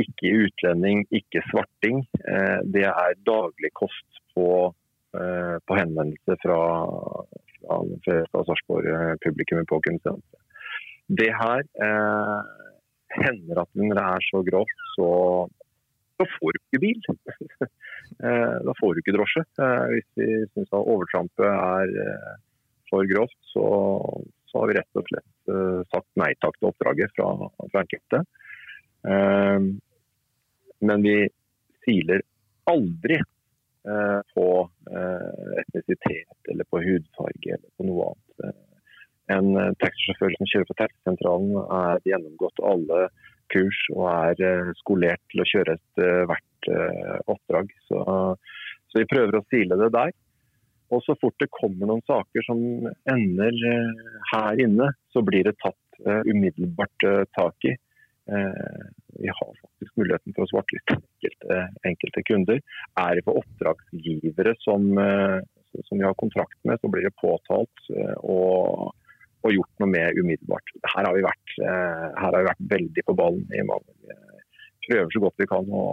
ikke 0.00 0.30
utlending, 0.46 1.02
ikke 1.12 1.42
svarting. 1.50 1.98
Det 2.72 2.86
er 2.88 3.18
daglig 3.28 3.68
kost 3.76 4.22
på, 4.32 4.46
på 5.12 5.76
henvendelse 5.76 6.38
fra, 6.40 6.60
fra 7.66 8.44
Sarpsborg-publikummet 8.48 9.68
på 9.70 9.80
kundesenteret. 9.84 10.42
Det 11.06 11.30
her 11.38 11.62
eh, 11.86 12.40
hender 13.14 13.60
at 13.62 13.70
når 13.78 13.98
det 13.98 14.06
er 14.06 14.24
så 14.30 14.40
grovt, 14.46 14.80
så, 14.96 15.10
så 16.18 16.26
får 16.36 16.56
du 16.56 16.62
ikke 16.62 16.84
bil. 16.86 17.04
Eh, 18.22 18.58
da 18.62 18.72
får 18.78 18.94
du 18.94 19.00
ikke 19.00 19.12
drosje. 19.16 19.40
Eh, 19.58 19.84
Hvis 19.90 20.06
vi 20.14 20.26
syns 20.54 20.68
at 20.70 20.78
overtrampet 20.78 21.42
er 21.50 21.90
eh, 22.04 22.36
for 22.86 23.02
grovt, 23.10 23.34
så, 23.50 23.64
så 24.46 24.60
har 24.62 24.70
vi 24.70 24.76
rett 24.78 25.00
og 25.00 25.08
slett 25.10 25.50
eh, 25.50 25.80
sagt 25.90 26.06
nei 26.22 26.28
takk 26.38 26.54
til 26.60 26.68
oppdraget 26.70 27.10
fra, 27.18 27.32
fra 27.72 27.82
enkelte. 27.82 28.20
Eh, 29.10 29.66
Men 30.86 31.02
vi 31.02 31.16
siler 31.82 32.22
aldri 32.70 33.18
eh, 33.18 33.35
på 34.34 34.46
eh, 34.90 35.60
etnisitet 35.62 36.50
eller 36.52 36.66
på 36.70 36.80
hudfarge 36.82 37.52
eller 37.54 37.70
på 37.78 37.86
noe 37.88 38.10
annet. 38.10 38.40
Eh, 38.44 38.62
En 39.34 39.56
eh, 39.58 39.72
taxisjåfør 39.82 40.36
som 40.36 40.48
kjører 40.50 40.68
på 40.68 40.78
taxisentralen 40.78 41.56
er 41.58 42.04
gjennomgått 42.06 42.62
alle 42.62 43.08
kurs 43.52 43.78
og 43.94 44.04
er 44.10 44.42
eh, 44.42 44.70
skolert 44.82 45.22
til 45.32 45.42
å 45.42 45.48
kjøre 45.50 45.74
et 45.78 46.02
eh, 46.02 46.22
hvert 46.30 46.70
eh, 46.70 47.16
oppdrag. 47.34 47.72
Så, 47.88 48.04
så 48.90 49.02
vi 49.02 49.08
prøver 49.10 49.38
å 49.38 49.46
sile 49.50 49.78
det 49.82 49.90
der. 49.96 50.14
Og 50.94 51.02
så 51.02 51.16
fort 51.18 51.34
det 51.42 51.50
kommer 51.54 51.90
noen 51.90 52.04
saker 52.06 52.46
som 52.46 52.60
ender 53.10 53.58
eh, 53.72 54.20
her 54.32 54.62
inne, 54.62 54.92
så 55.10 55.24
blir 55.26 55.48
det 55.48 55.56
tatt 55.62 56.00
eh, 56.06 56.22
umiddelbart 56.30 57.08
eh, 57.10 57.24
tak 57.34 57.66
i. 57.66 57.74
Eh, 58.28 58.86
vi 59.06 59.28
har 59.28 59.52
faktisk 59.60 59.96
muligheten 59.96 60.34
for 60.34 60.44
å 60.44 60.50
svartliste 60.50 60.96
enkelte, 60.96 61.58
enkelte 61.86 62.22
kunder. 62.26 62.62
Er 62.98 63.14
det 63.14 63.24
for 63.26 63.38
oppdragsgivere 63.38 64.56
som, 64.64 64.86
eh, 64.98 65.38
som 65.86 66.00
vi 66.00 66.04
har 66.04 66.16
kontrakt 66.18 66.58
med, 66.64 66.80
så 66.80 66.90
blir 66.90 67.06
det 67.06 67.14
påtalt 67.22 67.90
eh, 67.94 68.16
og, 68.26 68.90
og 69.46 69.54
gjort 69.54 69.82
noe 69.82 69.92
med 69.92 70.18
umiddelbart. 70.18 70.74
Her 70.90 71.06
har 71.06 71.14
vi 71.14 71.22
vært, 71.22 71.54
her 71.62 72.26
har 72.26 72.38
vi 72.40 72.48
vært 72.48 72.66
veldig 72.74 73.04
på 73.06 73.14
ballen 73.14 73.46
i 73.54 73.62
mange. 73.62 73.94
Vi 74.82 74.90
prøver 74.90 75.12
så 75.14 75.22
godt 75.22 75.42
vi 75.42 75.50
kan 75.50 75.70
å, 75.70 75.84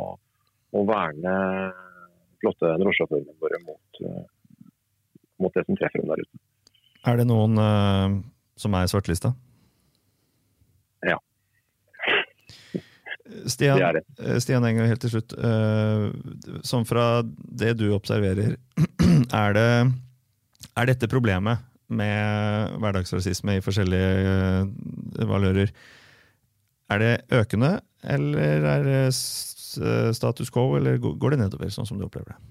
å 0.73 0.85
verne 0.89 1.35
flotte 2.41 2.71
drosjesjåførene 2.81 3.37
våre 3.43 3.59
mot, 3.67 4.01
mot 5.37 5.53
det 5.53 5.65
som 5.67 5.77
treffer 5.77 6.01
dem 6.01 6.09
der 6.09 6.25
ute. 6.25 6.41
Er 7.05 7.19
det 7.19 7.27
noen 7.29 7.61
som 8.57 8.79
er 8.79 8.89
svartelista? 8.89 9.35
Ja. 11.05 11.19
Stian, 13.47 13.79
Det 13.79 13.91
det. 13.99 14.03
eh, 14.19 14.39
Stian 14.43 14.65
Enger, 14.67 14.89
helt 14.89 15.03
til 15.03 15.13
slutt. 15.13 15.35
Sånn 16.67 16.87
fra 16.87 17.23
det 17.23 17.73
du 17.79 17.87
observerer, 17.95 18.57
er, 19.43 19.53
det, 19.57 19.69
er 20.75 20.89
dette 20.91 21.11
problemet 21.11 21.63
med 21.93 22.79
hverdagsrasisme 22.81 23.59
i 23.59 23.63
forskjellige 23.63 24.09
eh, 24.33 25.27
valører, 25.29 25.71
er 26.91 26.99
det 26.99 27.13
økende, 27.33 27.77
eller 28.03 28.67
er 28.73 28.83
det 28.87 29.03
status 29.13 30.51
quo, 30.53 30.75
eller 30.77 30.99
går 31.01 31.33
det 31.33 31.45
nedover, 31.45 31.71
sånn 31.73 31.87
som 31.89 31.97
du 31.97 32.05
opplever 32.05 32.35
det? 32.35 32.41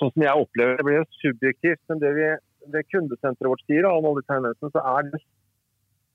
sånn 0.00 0.12
som 0.12 0.24
jeg 0.26 0.44
opplever 0.44 0.78
det, 0.78 0.86
blir 0.86 1.00
jo 1.00 1.06
subjektivt. 1.20 1.80
Men 1.90 2.02
det, 2.02 2.12
vi, 2.18 2.28
det 2.74 2.84
kundesenteret 2.90 3.50
vårt 3.52 3.64
sier, 3.68 3.86
om 3.88 4.08
alle 4.10 4.24
henvendelsene, 4.28 4.72
så 4.74 4.82
er 4.94 5.10
det 5.10 5.22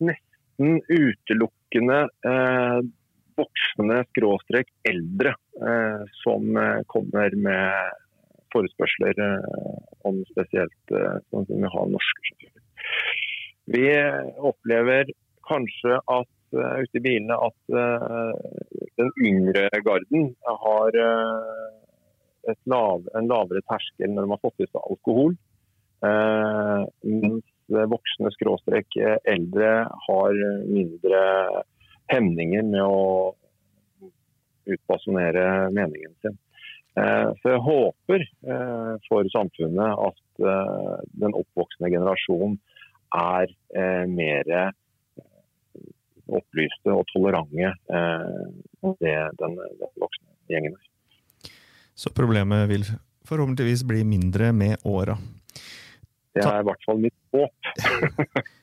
nesten 0.10 0.80
utelukkende 0.90 2.00
eh, 2.28 2.80
voksne 3.40 4.04
skråstrek 4.12 4.70
eldre 4.90 5.34
eh, 5.62 6.04
som 6.24 6.58
eh, 6.58 6.82
kommer 6.92 7.36
med 7.36 7.98
forespørsler 8.54 9.22
eh, 9.26 9.80
om 10.08 10.22
spesielt 10.32 10.94
sånn 11.30 11.46
som 11.46 11.64
vi 11.64 11.72
har 11.76 11.92
norske 11.94 12.26
sjåfører. 12.30 12.66
Vi 13.70 13.86
opplever 14.50 15.12
kanskje 15.46 16.00
at 16.10 16.30
ute 16.50 16.98
i 16.98 17.02
bilene 17.04 17.36
at 17.38 17.74
den 18.98 19.12
yngre 19.22 19.68
garden 19.86 20.32
har 20.64 20.96
lav, 22.66 23.06
en 23.14 23.30
lavere 23.30 23.62
terskel 23.70 24.16
når 24.16 24.26
de 24.26 24.34
har 24.34 24.42
fått 24.42 24.64
i 24.66 24.70
seg 24.72 24.80
alkohol. 24.82 25.36
Mens 27.06 27.86
voksne 27.94 28.34
skråstrek 28.34 28.98
eldre 29.30 29.76
har 30.08 30.42
mindre 30.66 31.22
hemninger 32.10 32.66
med 32.66 32.84
å 32.84 33.36
utbasunere 34.70 35.70
meningen 35.74 36.14
sin. 36.22 36.38
Eh, 36.98 37.30
så 37.42 37.54
jeg 37.54 37.62
håper 37.64 38.24
eh, 38.26 38.94
for 39.08 39.30
samfunnet 39.34 40.04
at 40.10 40.44
eh, 40.44 40.96
den 41.22 41.36
oppvoksende 41.38 41.92
generasjonen 41.94 42.60
er 43.16 43.50
mer 44.06 44.46
opplyste 46.30 46.94
og 46.94 47.08
tolerante 47.10 47.72
enn 47.90 48.94
det 49.02 49.16
den, 49.40 49.56
den 49.58 49.96
voksne 49.98 50.30
gjengen 50.54 50.76
er. 50.78 51.50
Så 51.98 52.14
problemet 52.14 52.68
vil 52.70 52.86
forhåpentligvis 53.26 53.82
bli 53.90 54.04
mindre 54.06 54.52
med 54.54 54.86
åra. 54.86 55.18
Det 56.38 56.46
er 56.46 56.62
i 56.62 56.68
hvert 56.70 56.86
fall 56.86 57.02
mitt 57.02 57.18
håp. 57.34 57.72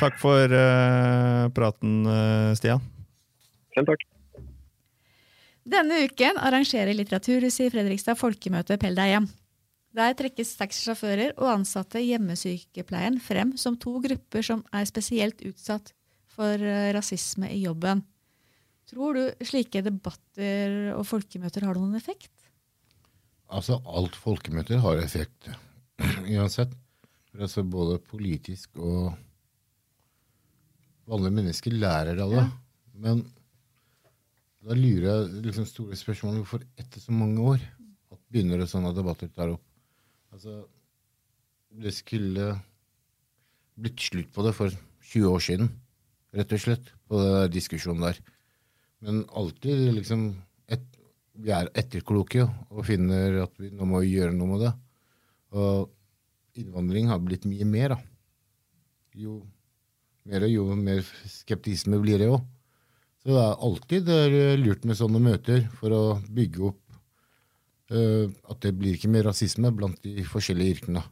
Takk 0.00 0.18
for 0.20 0.50
uh, 0.50 1.46
praten, 1.54 2.04
eh, 2.10 2.52
Stian. 2.58 2.82
Selv 3.76 3.92
takk. 3.92 4.04
Denne 5.66 6.04
uken 6.06 6.38
arrangerer 6.38 6.94
Litteraturhuset 6.94 7.66
i 7.66 7.72
Fredrikstad 7.74 8.18
folkemøte 8.18 8.78
Pell 8.80 8.96
deg 8.96 9.12
hjem. 9.12 9.26
Der 9.96 10.14
trekkes 10.16 10.52
taxisjåfører 10.58 11.34
og 11.40 11.48
ansatte 11.54 12.02
i 12.02 12.10
hjemmesykepleien 12.10 13.16
frem 13.24 13.54
som 13.60 13.78
to 13.80 13.96
grupper 14.04 14.44
som 14.44 14.62
er 14.76 14.84
spesielt 14.88 15.40
utsatt 15.48 15.92
for 16.36 16.60
eh, 16.60 16.92
rasisme 16.96 17.50
i 17.52 17.62
jobben. 17.64 18.04
Tror 18.86 19.18
du 19.18 19.46
slike 19.46 19.82
debatter 19.82 20.92
og 20.94 21.06
folkemøter 21.08 21.66
har 21.66 21.78
noen 21.80 21.96
effekt? 21.98 22.30
Altså, 23.50 23.80
alt 23.86 24.14
folkemøter 24.18 24.78
har 24.82 25.00
effekt, 25.02 25.48
uansett. 26.36 26.74
For 27.36 27.44
altså, 27.44 27.62
både 27.68 27.98
politisk 28.00 28.78
og 28.80 29.10
vanlige 31.04 31.36
mennesker 31.36 31.74
lærer 31.76 32.20
av 32.24 32.30
det. 32.32 32.44
Men 32.96 33.18
da 34.64 34.72
lurer 34.72 35.04
jeg 35.04 35.42
liksom 35.44 35.66
store 35.68 35.98
spørsmål 36.00 36.38
hvorfor 36.40 36.64
etter 36.80 37.02
så 37.02 37.12
mange 37.12 37.42
år 37.44 37.60
at 37.60 38.22
begynner 38.32 38.62
det 38.62 38.70
sånne 38.70 38.94
debatter 38.96 39.28
tar 39.36 39.52
opp. 39.52 39.66
Altså, 40.32 40.62
det 41.76 41.92
skulle 41.92 42.54
blitt 43.76 44.00
slutt 44.00 44.32
på 44.32 44.46
det 44.46 44.54
for 44.56 44.72
20 45.12 45.28
år 45.36 45.44
siden, 45.44 45.68
rett 46.40 46.54
og 46.56 46.62
slett, 46.62 46.88
på 47.04 47.20
den 47.20 47.52
diskusjonen 47.52 48.06
der. 48.08 48.22
Men 49.04 49.26
alltid 49.28 49.90
liksom 49.98 50.30
et, 50.72 50.88
Vi 51.36 51.52
er 51.52 51.68
etterkloke 51.76 52.46
og 52.72 52.86
finner 52.88 53.42
at 53.42 53.52
vi 53.60 53.68
nå 53.68 53.84
må 53.84 54.00
gjøre 54.08 54.32
noe 54.32 54.54
med 54.54 54.62
det. 54.64 54.72
Og 55.52 55.90
innvandring 56.58 57.10
har 57.10 57.22
blitt 57.24 57.46
mye 57.48 57.66
mer, 57.68 57.94
da. 57.96 58.00
Jo 59.16 59.40
mer 60.26 60.42
og 60.42 60.50
jo 60.50 60.64
mer 60.78 61.04
skeptisme 61.30 62.00
blir 62.02 62.18
det 62.20 62.28
jo. 62.30 62.40
Så 63.22 63.30
det 63.32 63.42
er 63.42 63.62
alltid 63.68 64.08
det 64.08 64.16
er 64.26 64.58
lurt 64.60 64.84
med 64.86 64.98
sånne 64.98 65.20
møter 65.22 65.64
for 65.78 65.94
å 65.94 66.02
bygge 66.26 66.64
opp 66.68 66.82
uh, 67.94 68.26
at 68.50 68.60
det 68.62 68.74
blir 68.78 68.98
ikke 68.98 69.10
mer 69.10 69.26
rasisme 69.30 69.70
blant 69.74 69.98
de 70.04 70.24
forskjellige 70.26 70.78
yrkene. 70.78 71.02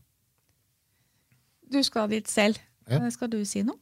Du 1.70 1.80
skal 1.86 2.10
dit 2.12 2.28
selv. 2.30 2.60
Ja. 2.86 3.00
Eh, 3.00 3.10
Skal 3.14 3.30
du 3.32 3.40
si 3.48 3.62
noe? 3.64 3.78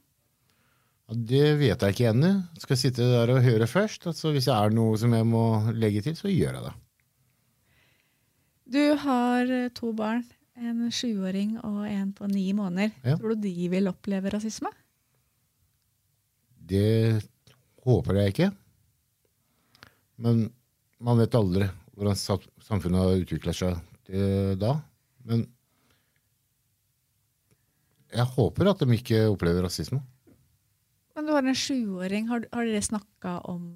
Ja, 1.09 1.17
det 1.33 1.47
vet 1.59 1.83
jeg 1.83 1.95
ikke 1.95 2.11
ennå. 2.13 2.31
Skal 2.63 2.79
sitte 2.79 3.09
der 3.11 3.33
og 3.33 3.43
høre 3.43 3.67
først. 3.67 4.07
Altså, 4.07 4.31
hvis 4.31 4.47
det 4.47 4.55
er 4.55 4.71
noe 4.73 4.95
som 5.01 5.13
jeg 5.13 5.27
må 5.27 5.43
legge 5.75 6.01
til, 6.05 6.15
så 6.15 6.31
gjør 6.31 6.57
jeg 6.57 6.63
det. 6.69 6.73
Du 8.73 8.83
har 9.03 9.51
eh, 9.51 9.69
to 9.75 9.91
barn. 9.93 10.23
En 10.53 10.85
sjuåring 10.93 11.55
og 11.65 11.85
en 11.89 12.11
på 12.13 12.27
ni 12.29 12.51
måneder. 12.53 12.93
Ja. 13.01 13.17
Tror 13.17 13.33
du 13.33 13.47
de 13.47 13.69
vil 13.71 13.89
oppleve 13.89 14.29
rasisme? 14.33 14.69
Det 16.63 17.23
håper 17.83 18.21
jeg 18.21 18.33
ikke. 18.33 18.51
Men 20.23 20.45
man 21.03 21.19
vet 21.19 21.35
aldri 21.35 21.67
hvordan 21.93 22.17
samfunnet 22.17 23.01
har 23.01 23.23
utvikla 23.23 23.53
seg 23.57 23.81
da. 24.61 24.77
Men 25.25 25.45
jeg 28.13 28.29
håper 28.35 28.69
at 28.69 28.81
de 28.83 28.97
ikke 28.97 29.25
opplever 29.31 29.65
rasisme. 29.65 29.99
Men 31.13 31.27
du 31.27 31.33
har 31.33 31.45
en 31.45 31.57
sjuåring. 31.57 32.29
Har, 32.29 32.45
har 32.53 32.69
dere 32.69 32.81
snakka 32.85 33.39
om, 33.49 33.67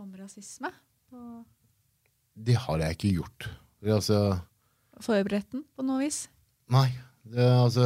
om 0.00 0.14
rasisme? 0.16 0.70
Og 1.12 1.44
Det 2.32 2.56
har 2.56 2.80
jeg 2.84 2.96
ikke 2.96 3.14
gjort. 3.18 3.48
Det, 3.82 3.92
altså, 3.92 4.18
forberedt 5.04 5.50
den 5.54 5.64
på 5.76 5.84
noe 5.86 6.02
vis? 6.04 6.24
nei. 6.72 6.88
Det, 7.22 7.38
altså, 7.46 7.84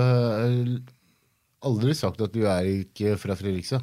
aldri 1.68 1.92
sagt 1.92 2.22
at 2.24 2.32
du 2.32 2.46
er 2.48 2.64
ikke 2.70 3.18
fra 3.20 3.34
Fredrikstad. 3.36 3.82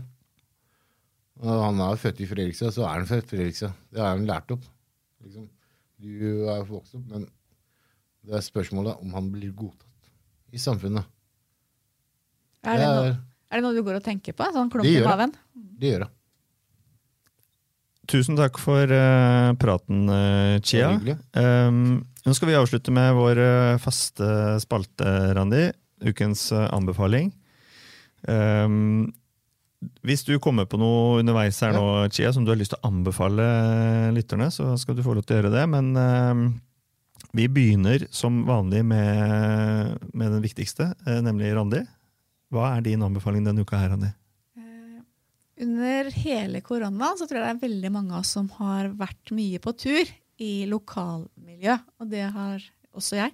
Han 1.43 1.77
er 1.83 1.99
født 1.99 2.21
i 2.23 2.27
Fredrikstad, 2.29 2.71
så 2.73 2.85
er 2.87 2.95
han 3.01 3.05
født 3.09 3.27
i 3.27 3.35
Fredrikstad. 3.35 3.75
Det 3.93 4.01
har 4.01 4.15
han 4.15 4.25
lært 4.25 4.49
opp. 4.55 4.65
Liksom. 5.21 5.45
Du 6.01 6.47
er 6.49 6.65
vokst 6.67 6.95
opp, 6.97 7.05
men 7.11 7.27
det 8.25 8.37
er 8.39 8.45
spørsmålet 8.45 9.01
om 9.03 9.13
han 9.17 9.29
blir 9.33 9.53
godtatt 9.57 10.09
i 10.53 10.61
samfunnet. 10.61 11.05
Er 12.63 12.79
det, 12.79 12.81
Det 12.81 12.89
noe, 12.89 13.13
er, 13.13 13.55
det 13.59 13.63
noe 13.67 13.75
du 13.77 13.83
går 13.85 13.99
og 13.99 14.05
tenker 14.09 14.33
på? 14.37 14.49
Sånn 14.57 14.71
klump 14.73 14.87
Det 14.87 14.97
i 15.01 15.05
maven? 15.05 15.33
det 15.53 15.93
gjør 15.93 16.05
jeg. 16.07 16.13
Tusen 18.11 18.35
takk 18.35 18.57
for 18.59 18.89
uh, 18.91 19.53
praten, 19.59 20.03
uh, 20.11 20.59
Chia. 20.65 20.91
Um, 21.39 22.03
nå 22.25 22.35
skal 22.35 22.49
vi 22.49 22.57
avslutte 22.59 22.91
med 22.91 23.13
vår 23.15 23.39
uh, 23.39 23.81
faste 23.81 24.27
spalte, 24.63 25.07
Randi. 25.37 25.69
Ukens 26.03 26.49
anbefaling. 26.51 27.29
Um, 28.27 29.13
hvis 30.03 30.25
du 30.27 30.35
kommer 30.43 30.67
på 30.67 30.79
noe 30.79 31.21
underveis 31.21 31.61
her 31.63 31.71
nå, 31.75 31.85
Chia, 32.11 32.33
som 32.35 32.43
du 32.43 32.51
har 32.51 32.59
lyst 32.59 32.75
til 32.75 32.81
å 32.81 32.91
anbefale 32.91 33.45
lytterne, 34.15 34.49
så 34.51 34.73
skal 34.79 34.97
du 34.97 35.03
få 35.05 35.15
lov 35.15 35.23
til 35.23 35.37
å 35.37 35.39
gjøre 35.39 35.53
det. 35.55 35.63
Men 35.71 35.93
um, 35.95 36.43
vi 37.31 37.47
begynner 37.47 38.03
som 38.11 38.43
vanlig 38.49 38.83
med, 38.83 39.95
med 40.11 40.35
den 40.35 40.43
viktigste, 40.43 40.91
nemlig 41.23 41.55
Randi. 41.55 41.85
Hva 42.53 42.75
er 42.75 42.83
din 42.85 43.07
anbefaling 43.07 43.47
denne 43.47 43.63
uka 43.63 43.79
her, 43.79 43.95
Randi? 43.95 44.11
Eh, 45.63 45.67
Under 45.67 46.09
hele 46.11 46.61
korona 46.61 47.13
så 47.17 47.27
tror 47.27 47.39
jeg 47.39 47.45
det 47.45 47.53
er 47.55 47.69
veldig 47.69 47.91
mange 47.91 48.13
av 48.13 48.23
oss 48.23 48.33
som 48.35 48.49
har 48.59 48.89
vært 48.89 49.31
mye 49.31 49.59
på 49.63 49.73
tur 49.77 50.09
i 50.41 50.65
lokalmiljø, 50.67 51.77
og 51.99 52.09
det 52.09 52.25
har 52.33 52.63
også 52.93 53.17
jeg. 53.19 53.31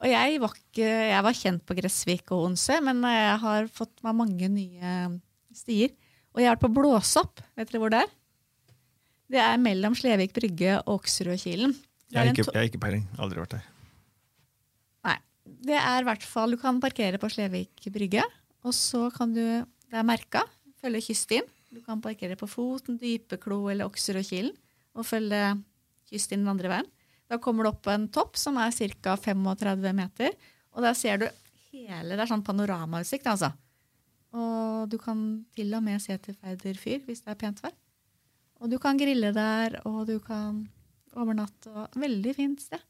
Og 0.00 0.08
jeg 0.08 0.38
var, 0.40 0.54
ikke, 0.56 0.86
jeg 1.10 1.24
var 1.26 1.36
kjent 1.36 1.64
på 1.68 1.76
Gressvik 1.76 2.30
og 2.32 2.46
Onse, 2.46 2.78
men 2.80 3.02
jeg 3.04 3.34
har 3.42 3.66
fått 3.68 4.00
meg 4.06 4.16
mange 4.16 4.48
nye 4.48 4.92
stier. 5.52 5.92
Og 6.32 6.40
jeg 6.40 6.48
har 6.48 6.56
vært 6.56 6.64
på 6.64 6.72
Blåsopp. 6.78 7.42
Vet 7.58 7.68
dere 7.68 7.82
hvor 7.82 7.92
det 7.92 8.00
er? 8.06 8.14
Det 9.30 9.42
er 9.42 9.60
mellom 9.60 9.94
Slevik 9.98 10.32
brygge 10.34 10.78
og 10.88 11.04
ikke, 12.32 12.46
jeg 12.48 12.58
har 12.62 12.70
ikke 12.70 12.82
peiling. 12.82 13.04
Aldri 13.20 13.42
vært 13.42 13.58
der. 13.58 13.66
Nei. 15.06 15.18
Det 15.60 15.76
er 15.76 16.00
i 16.00 16.06
hvert 16.08 16.24
fall 16.24 16.54
Du 16.54 16.58
kan 16.62 16.80
parkere 16.82 17.20
på 17.20 17.28
Slevik 17.30 17.84
brygge, 17.92 18.24
og 18.64 18.74
så 18.76 19.08
kan 19.14 19.34
du 19.36 19.42
Det 19.42 19.98
er 19.98 20.06
merka. 20.06 20.46
Følge 20.80 21.02
kyststien. 21.10 21.48
Du 21.70 21.80
kan 21.84 22.00
parkere 22.02 22.36
på 22.38 22.48
Foten, 22.50 22.98
Dypeklo 22.98 23.68
eller 23.70 23.86
okser 23.86 24.18
og 24.20 25.06
følge 25.06 25.42
kyststien 26.10 26.42
den 26.42 26.50
andre 26.50 26.70
veien. 26.72 26.88
Da 27.30 27.38
kommer 27.38 27.64
du 27.64 27.70
opp 27.70 27.86
en 27.86 28.08
topp 28.10 28.36
som 28.36 28.58
er 28.58 28.72
ca. 28.74 29.14
35 29.16 29.92
meter, 29.94 30.34
og 30.74 30.82
der 30.82 30.94
ser 30.98 31.22
du 31.22 31.28
hele 31.70 32.16
Det 32.16 32.24
er 32.24 32.26
sånn 32.26 32.42
panoramautsikt, 32.42 33.28
altså. 33.30 33.52
Og 34.34 34.88
du 34.90 34.96
kan 34.98 35.44
til 35.54 35.70
og 35.74 35.84
med 35.86 36.02
se 36.02 36.16
til 36.18 36.34
Færder 36.34 36.78
fyr 36.78 37.04
hvis 37.06 37.22
det 37.22 37.30
er 37.30 37.38
pent 37.38 37.62
vær. 37.62 37.74
Og 38.60 38.70
du 38.70 38.78
kan 38.82 38.98
grille 38.98 39.30
der, 39.32 39.78
og 39.86 40.06
du 40.10 40.18
kan 40.18 40.64
overnatte. 41.14 41.70
og 41.70 41.94
Veldig 41.98 42.34
fint 42.34 42.62
sted. 42.62 42.82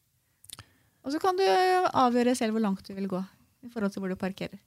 Og 1.04 1.12
så 1.12 1.20
kan 1.20 1.36
du 1.36 1.44
avgjøre 1.44 2.34
selv 2.36 2.56
hvor 2.56 2.64
langt 2.64 2.88
du 2.88 2.94
vil 2.96 3.08
gå 3.08 3.20
i 3.64 3.68
forhold 3.68 3.92
til 3.92 4.02
hvor 4.02 4.12
du 4.12 4.16
parkerer. 4.20 4.58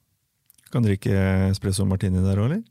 Kan 0.72 0.86
drikke 0.86 1.14
espresso 1.50 1.84
martini 1.86 2.22
der 2.22 2.38
òg, 2.38 2.48
eller? 2.48 2.62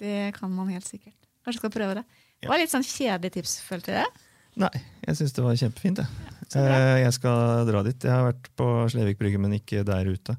Det 0.00 0.32
kan 0.36 0.52
man 0.52 0.70
helt 0.72 0.86
sikkert. 0.86 1.16
Kanskje 1.44 1.62
skal 1.62 1.74
prøve 1.74 1.98
det. 1.98 2.06
Det 2.42 2.50
var 2.50 2.60
litt 2.60 2.72
sånn 2.72 2.84
kjedelig 2.84 3.32
tips, 3.38 3.58
følte 3.64 3.94
jeg. 3.96 4.24
Nei, 4.60 4.72
jeg 5.04 5.18
syns 5.18 5.34
det 5.36 5.44
var 5.44 5.58
kjempefint. 5.60 6.00
Jeg. 6.00 6.32
Ja. 6.54 6.64
Eh, 6.64 6.96
jeg 7.02 7.14
skal 7.16 7.68
dra 7.68 7.82
dit. 7.84 8.06
Jeg 8.06 8.12
har 8.12 8.28
vært 8.30 8.50
på 8.56 8.66
Slevik 8.92 9.20
brygge, 9.20 9.40
men 9.42 9.56
ikke 9.58 9.84
der 9.86 10.08
ute. 10.08 10.36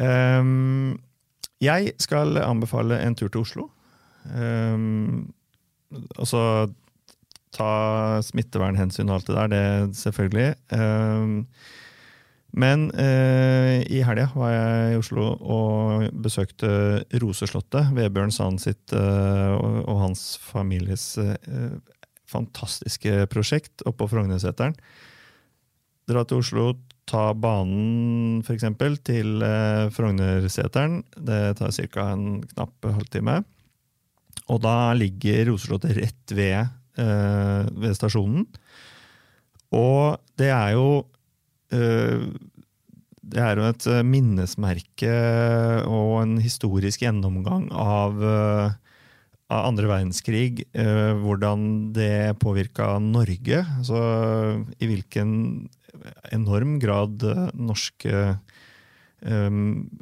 Ehm, 0.00 0.98
jeg 1.60 1.94
skal 2.00 2.40
anbefale 2.40 3.00
en 3.04 3.16
tur 3.18 3.28
til 3.28 3.42
Oslo. 3.42 3.66
Um, 4.24 5.32
så 6.28 6.42
ta 7.56 7.70
smittevernhensyn 8.24 9.08
og 9.08 9.18
alt 9.18 9.28
det 9.28 9.36
der, 9.36 9.52
det 9.52 9.98
selvfølgelig. 9.98 10.48
Men 12.50 12.88
eh, 12.98 13.80
i 13.86 14.00
helga 14.02 14.26
var 14.34 14.50
jeg 14.50 14.94
i 14.94 14.98
Oslo 14.98 15.26
og 15.38 16.08
besøkte 16.24 16.70
Roseslottet. 17.22 17.92
Vebjørn 17.94 18.34
Sand 18.34 18.62
sitt 18.62 18.94
eh, 18.96 19.52
og, 19.54 19.84
og 19.86 20.00
hans 20.02 20.24
families 20.42 21.12
eh, 21.22 21.76
fantastiske 22.30 23.26
prosjekt 23.30 23.84
oppå 23.86 24.08
Frognerseteren. 24.10 24.74
Dra 26.10 26.24
til 26.26 26.42
Oslo, 26.42 26.72
ta 27.10 27.30
banen 27.38 28.42
f.eks. 28.42 28.66
til 29.06 29.46
eh, 29.46 29.86
Frognerseteren. 29.94 31.00
Det 31.14 31.40
tar 31.60 31.74
ca. 31.94 32.10
en 32.16 32.42
knapp 32.54 32.90
halvtime. 32.98 33.40
Og 34.50 34.58
da 34.64 34.90
ligger 34.98 35.52
Roseslottet 35.52 35.94
rett 35.98 36.34
ved, 36.34 36.74
eh, 36.98 37.70
ved 37.78 37.94
stasjonen. 37.94 38.48
Og 39.70 40.18
det 40.40 40.50
er 40.50 40.74
jo 40.74 41.04
det 43.30 43.40
er 43.40 43.58
jo 43.58 43.66
et 43.68 43.86
eh, 43.90 44.04
minnesmerke 44.06 45.16
og 45.86 46.14
en 46.22 46.38
historisk 46.42 47.04
gjennomgang 47.04 47.68
av, 47.70 48.16
eh, 48.24 48.72
av 49.50 49.66
andre 49.68 49.90
verdenskrig. 49.90 50.64
eh, 50.74 51.12
Hvordan 51.20 51.92
det 51.94 52.38
påvirka 52.42 52.98
Norge. 53.02 53.62
Altså 53.78 54.00
i 54.78 54.88
hvilken 54.90 55.68
enorm 56.32 56.78
grad 56.82 57.22
eh, 57.22 57.46
norske 57.54 58.16
eh, 59.20 59.60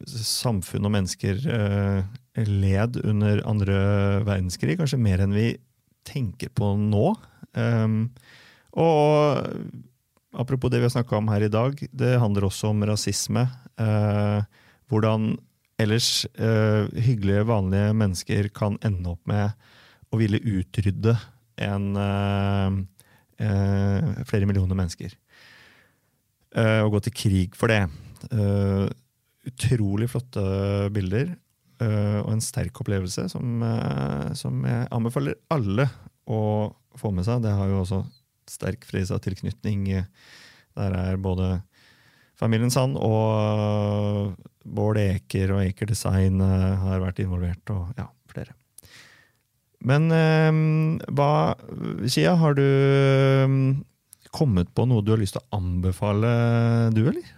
samfunn 0.09 0.89
og 0.89 0.95
mennesker 0.95 1.43
eh, 1.59 2.01
led 2.49 3.01
under 3.05 3.43
andre 3.49 3.79
verdenskrig. 4.25 4.79
Kanskje 4.81 5.03
mer 5.03 5.25
enn 5.25 5.37
vi 5.37 5.51
tenker 6.09 6.49
på 6.55 6.73
nå. 6.81 7.09
Og 8.79 9.49
apropos 10.33 10.71
det 10.71 10.81
vi 10.81 10.89
har 10.89 10.95
snakka 10.95 11.19
om 11.19 11.29
her 11.33 11.47
i 11.47 11.53
dag, 11.53 11.79
det 11.93 12.19
handler 12.21 12.49
også 12.49 12.73
om 12.73 12.85
rasisme. 12.87 13.47
Eh, 13.81 14.41
hvordan 14.91 15.33
ellers 15.79 16.27
eh, 16.35 16.89
hyggelige, 17.07 17.47
vanlige 17.49 17.95
mennesker 17.97 18.51
kan 18.55 18.79
ende 18.85 19.15
opp 19.15 19.23
med 19.31 19.55
å 20.13 20.21
ville 20.21 20.41
utrydde 20.41 21.15
en, 21.65 21.91
eh, 21.97 22.79
eh, 23.45 24.25
flere 24.29 24.49
millioner 24.49 24.79
mennesker. 24.79 25.15
Eh, 26.57 26.81
og 26.83 26.97
gå 26.97 27.03
til 27.07 27.17
krig 27.17 27.59
for 27.59 27.71
det. 27.71 27.85
Eh, 28.33 28.89
utrolig 29.49 30.11
flotte 30.11 30.91
bilder. 30.93 31.37
og 31.79 32.33
en 32.33 32.41
sterk 32.43 32.75
opplevelse 32.83 33.29
som, 33.31 33.61
som 34.35 34.65
jeg 34.67 34.89
anbefaler 34.91 35.37
alle 35.55 35.85
å 36.27 36.75
få 36.99 37.13
med 37.15 37.23
seg. 37.23 37.45
Det 37.45 37.53
har 37.55 37.69
jo 37.71 37.85
også 37.85 38.01
sterk 38.53 38.87
Frisa-tilknytning. 38.89 39.87
Der 40.79 40.97
er 40.99 41.21
både 41.21 41.59
familien 42.39 42.73
Sand 42.73 42.97
og 43.01 44.37
Bård 44.69 45.01
Eker 45.01 45.55
og 45.57 45.65
Eker 45.65 45.91
Design 45.91 46.43
eh, 46.45 46.71
har 46.83 47.03
vært 47.03 47.23
involvert, 47.25 47.73
og 47.75 47.99
ja, 47.99 48.09
flere. 48.31 48.55
Men 49.89 50.09
eh, 50.15 50.61
hva, 51.15 51.31
Kia, 52.05 52.37
har 52.39 52.59
du 52.59 52.65
eh, 52.67 53.57
kommet 54.35 54.71
på 54.77 54.87
noe 54.89 55.05
du 55.05 55.15
har 55.15 55.23
lyst 55.23 55.39
til 55.39 55.45
å 55.45 55.59
anbefale, 55.61 56.31
du, 56.95 57.03
eller? 57.09 57.35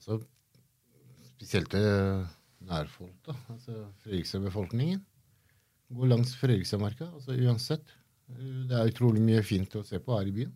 Så, 0.00 0.18
spesielt 1.36 1.70
til 1.74 1.86
nærfolk, 2.70 3.14
da. 3.26 3.36
Altså 3.52 3.84
Fredrikstad-befolkningen. 4.04 5.02
Gå 5.90 6.06
langs 6.06 6.36
Fredrikstadmarka, 6.38 7.10
altså 7.18 7.34
uansett. 7.34 7.96
Det 8.38 8.76
er 8.76 8.90
utrolig 8.90 9.22
mye 9.24 9.42
fint 9.46 9.74
å 9.76 9.84
se 9.86 9.98
på 10.02 10.16
her 10.16 10.28
i 10.30 10.34
byen. 10.34 10.52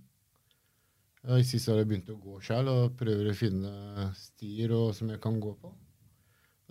I 1.25 1.45
siste 1.47 1.73
har 1.73 1.81
jeg 1.81 1.89
begynt 1.89 2.11
å 2.13 2.19
gå 2.21 2.37
sjøl 2.45 2.69
og 2.69 2.99
prøver 3.01 3.31
å 3.31 3.37
finne 3.37 4.11
stier 4.19 4.75
og, 4.77 4.91
som 4.97 5.09
jeg 5.09 5.23
kan 5.25 5.39
gå 5.41 5.55
på. 5.57 5.71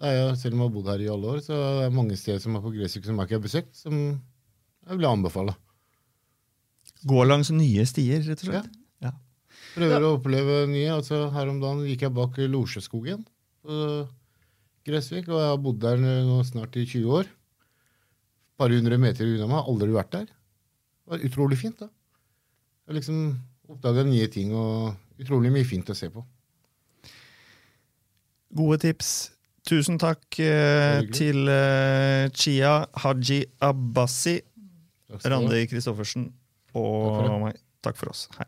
Er 0.03 0.35
selv 0.37 0.55
om 0.55 0.61
jeg 0.61 0.67
har 0.67 0.73
bodd 0.75 0.89
her 0.91 1.01
i 1.01 1.09
alle 1.09 1.33
år, 1.35 1.41
så 1.45 1.57
er 1.57 1.79
det 1.85 1.97
mange 1.97 2.17
steder 2.19 2.41
som 2.43 2.57
er 2.57 2.63
på 2.63 2.73
Gressvik 2.75 3.07
som 3.07 3.17
jeg 3.17 3.29
ikke 3.29 3.37
har 3.39 3.45
besøkt, 3.45 3.75
som 3.77 3.95
jeg 3.97 4.99
vil 4.99 5.09
anbefale. 5.09 5.55
Gå 7.09 7.25
langs 7.25 7.49
nye 7.53 7.85
stier, 7.89 8.21
rett 8.25 8.45
og 8.45 8.51
slett. 8.51 8.69
Ja. 9.03 9.13
Prøver 9.73 10.05
å 10.05 10.13
oppleve 10.19 10.59
nye. 10.69 10.91
altså 10.93 11.27
Her 11.33 11.49
om 11.49 11.61
dagen 11.61 11.85
gikk 11.89 12.05
jeg 12.05 12.15
bak 12.15 12.37
Losjeskogen 12.45 13.25
på 13.63 13.79
Gressvik, 14.85 15.29
og 15.31 15.39
jeg 15.39 15.49
har 15.49 15.61
bodd 15.65 15.81
der 15.81 16.01
nå 16.03 16.41
snart 16.47 16.77
i 16.77 16.85
20 16.85 17.17
år. 17.21 17.29
Par 18.59 18.73
hundre 18.73 18.99
meter 19.01 19.27
unna 19.29 19.49
meg. 19.49 19.69
Aldri 19.71 19.93
vært 19.95 20.13
der. 20.13 20.31
Det 21.03 21.11
var 21.11 21.25
utrolig 21.27 21.57
fint. 21.59 21.79
da. 21.79 21.89
Jeg 22.87 22.95
liksom 22.99 23.19
oppdaga 23.69 24.03
nye 24.07 24.27
ting 24.31 24.53
og 24.55 24.95
utrolig 25.19 25.51
mye 25.53 25.67
fint 25.67 25.89
å 25.89 25.95
se 25.97 26.09
på. 26.11 26.23
Gode 28.53 28.79
tips. 28.83 29.13
Tusen 29.63 29.95
takk 29.99 30.39
eh, 30.43 31.05
til 31.15 31.47
eh, 31.47 32.27
Chia 32.35 32.73
Haji 33.05 33.43
Abbasi. 33.63 34.41
Randi 35.23 35.67
Christoffersen 35.69 36.27
og 36.73 37.21
takk 37.21 37.39
meg. 37.45 37.61
Takk 37.85 37.99
for 37.99 38.11
oss. 38.11 38.25
Hei. 38.39 38.47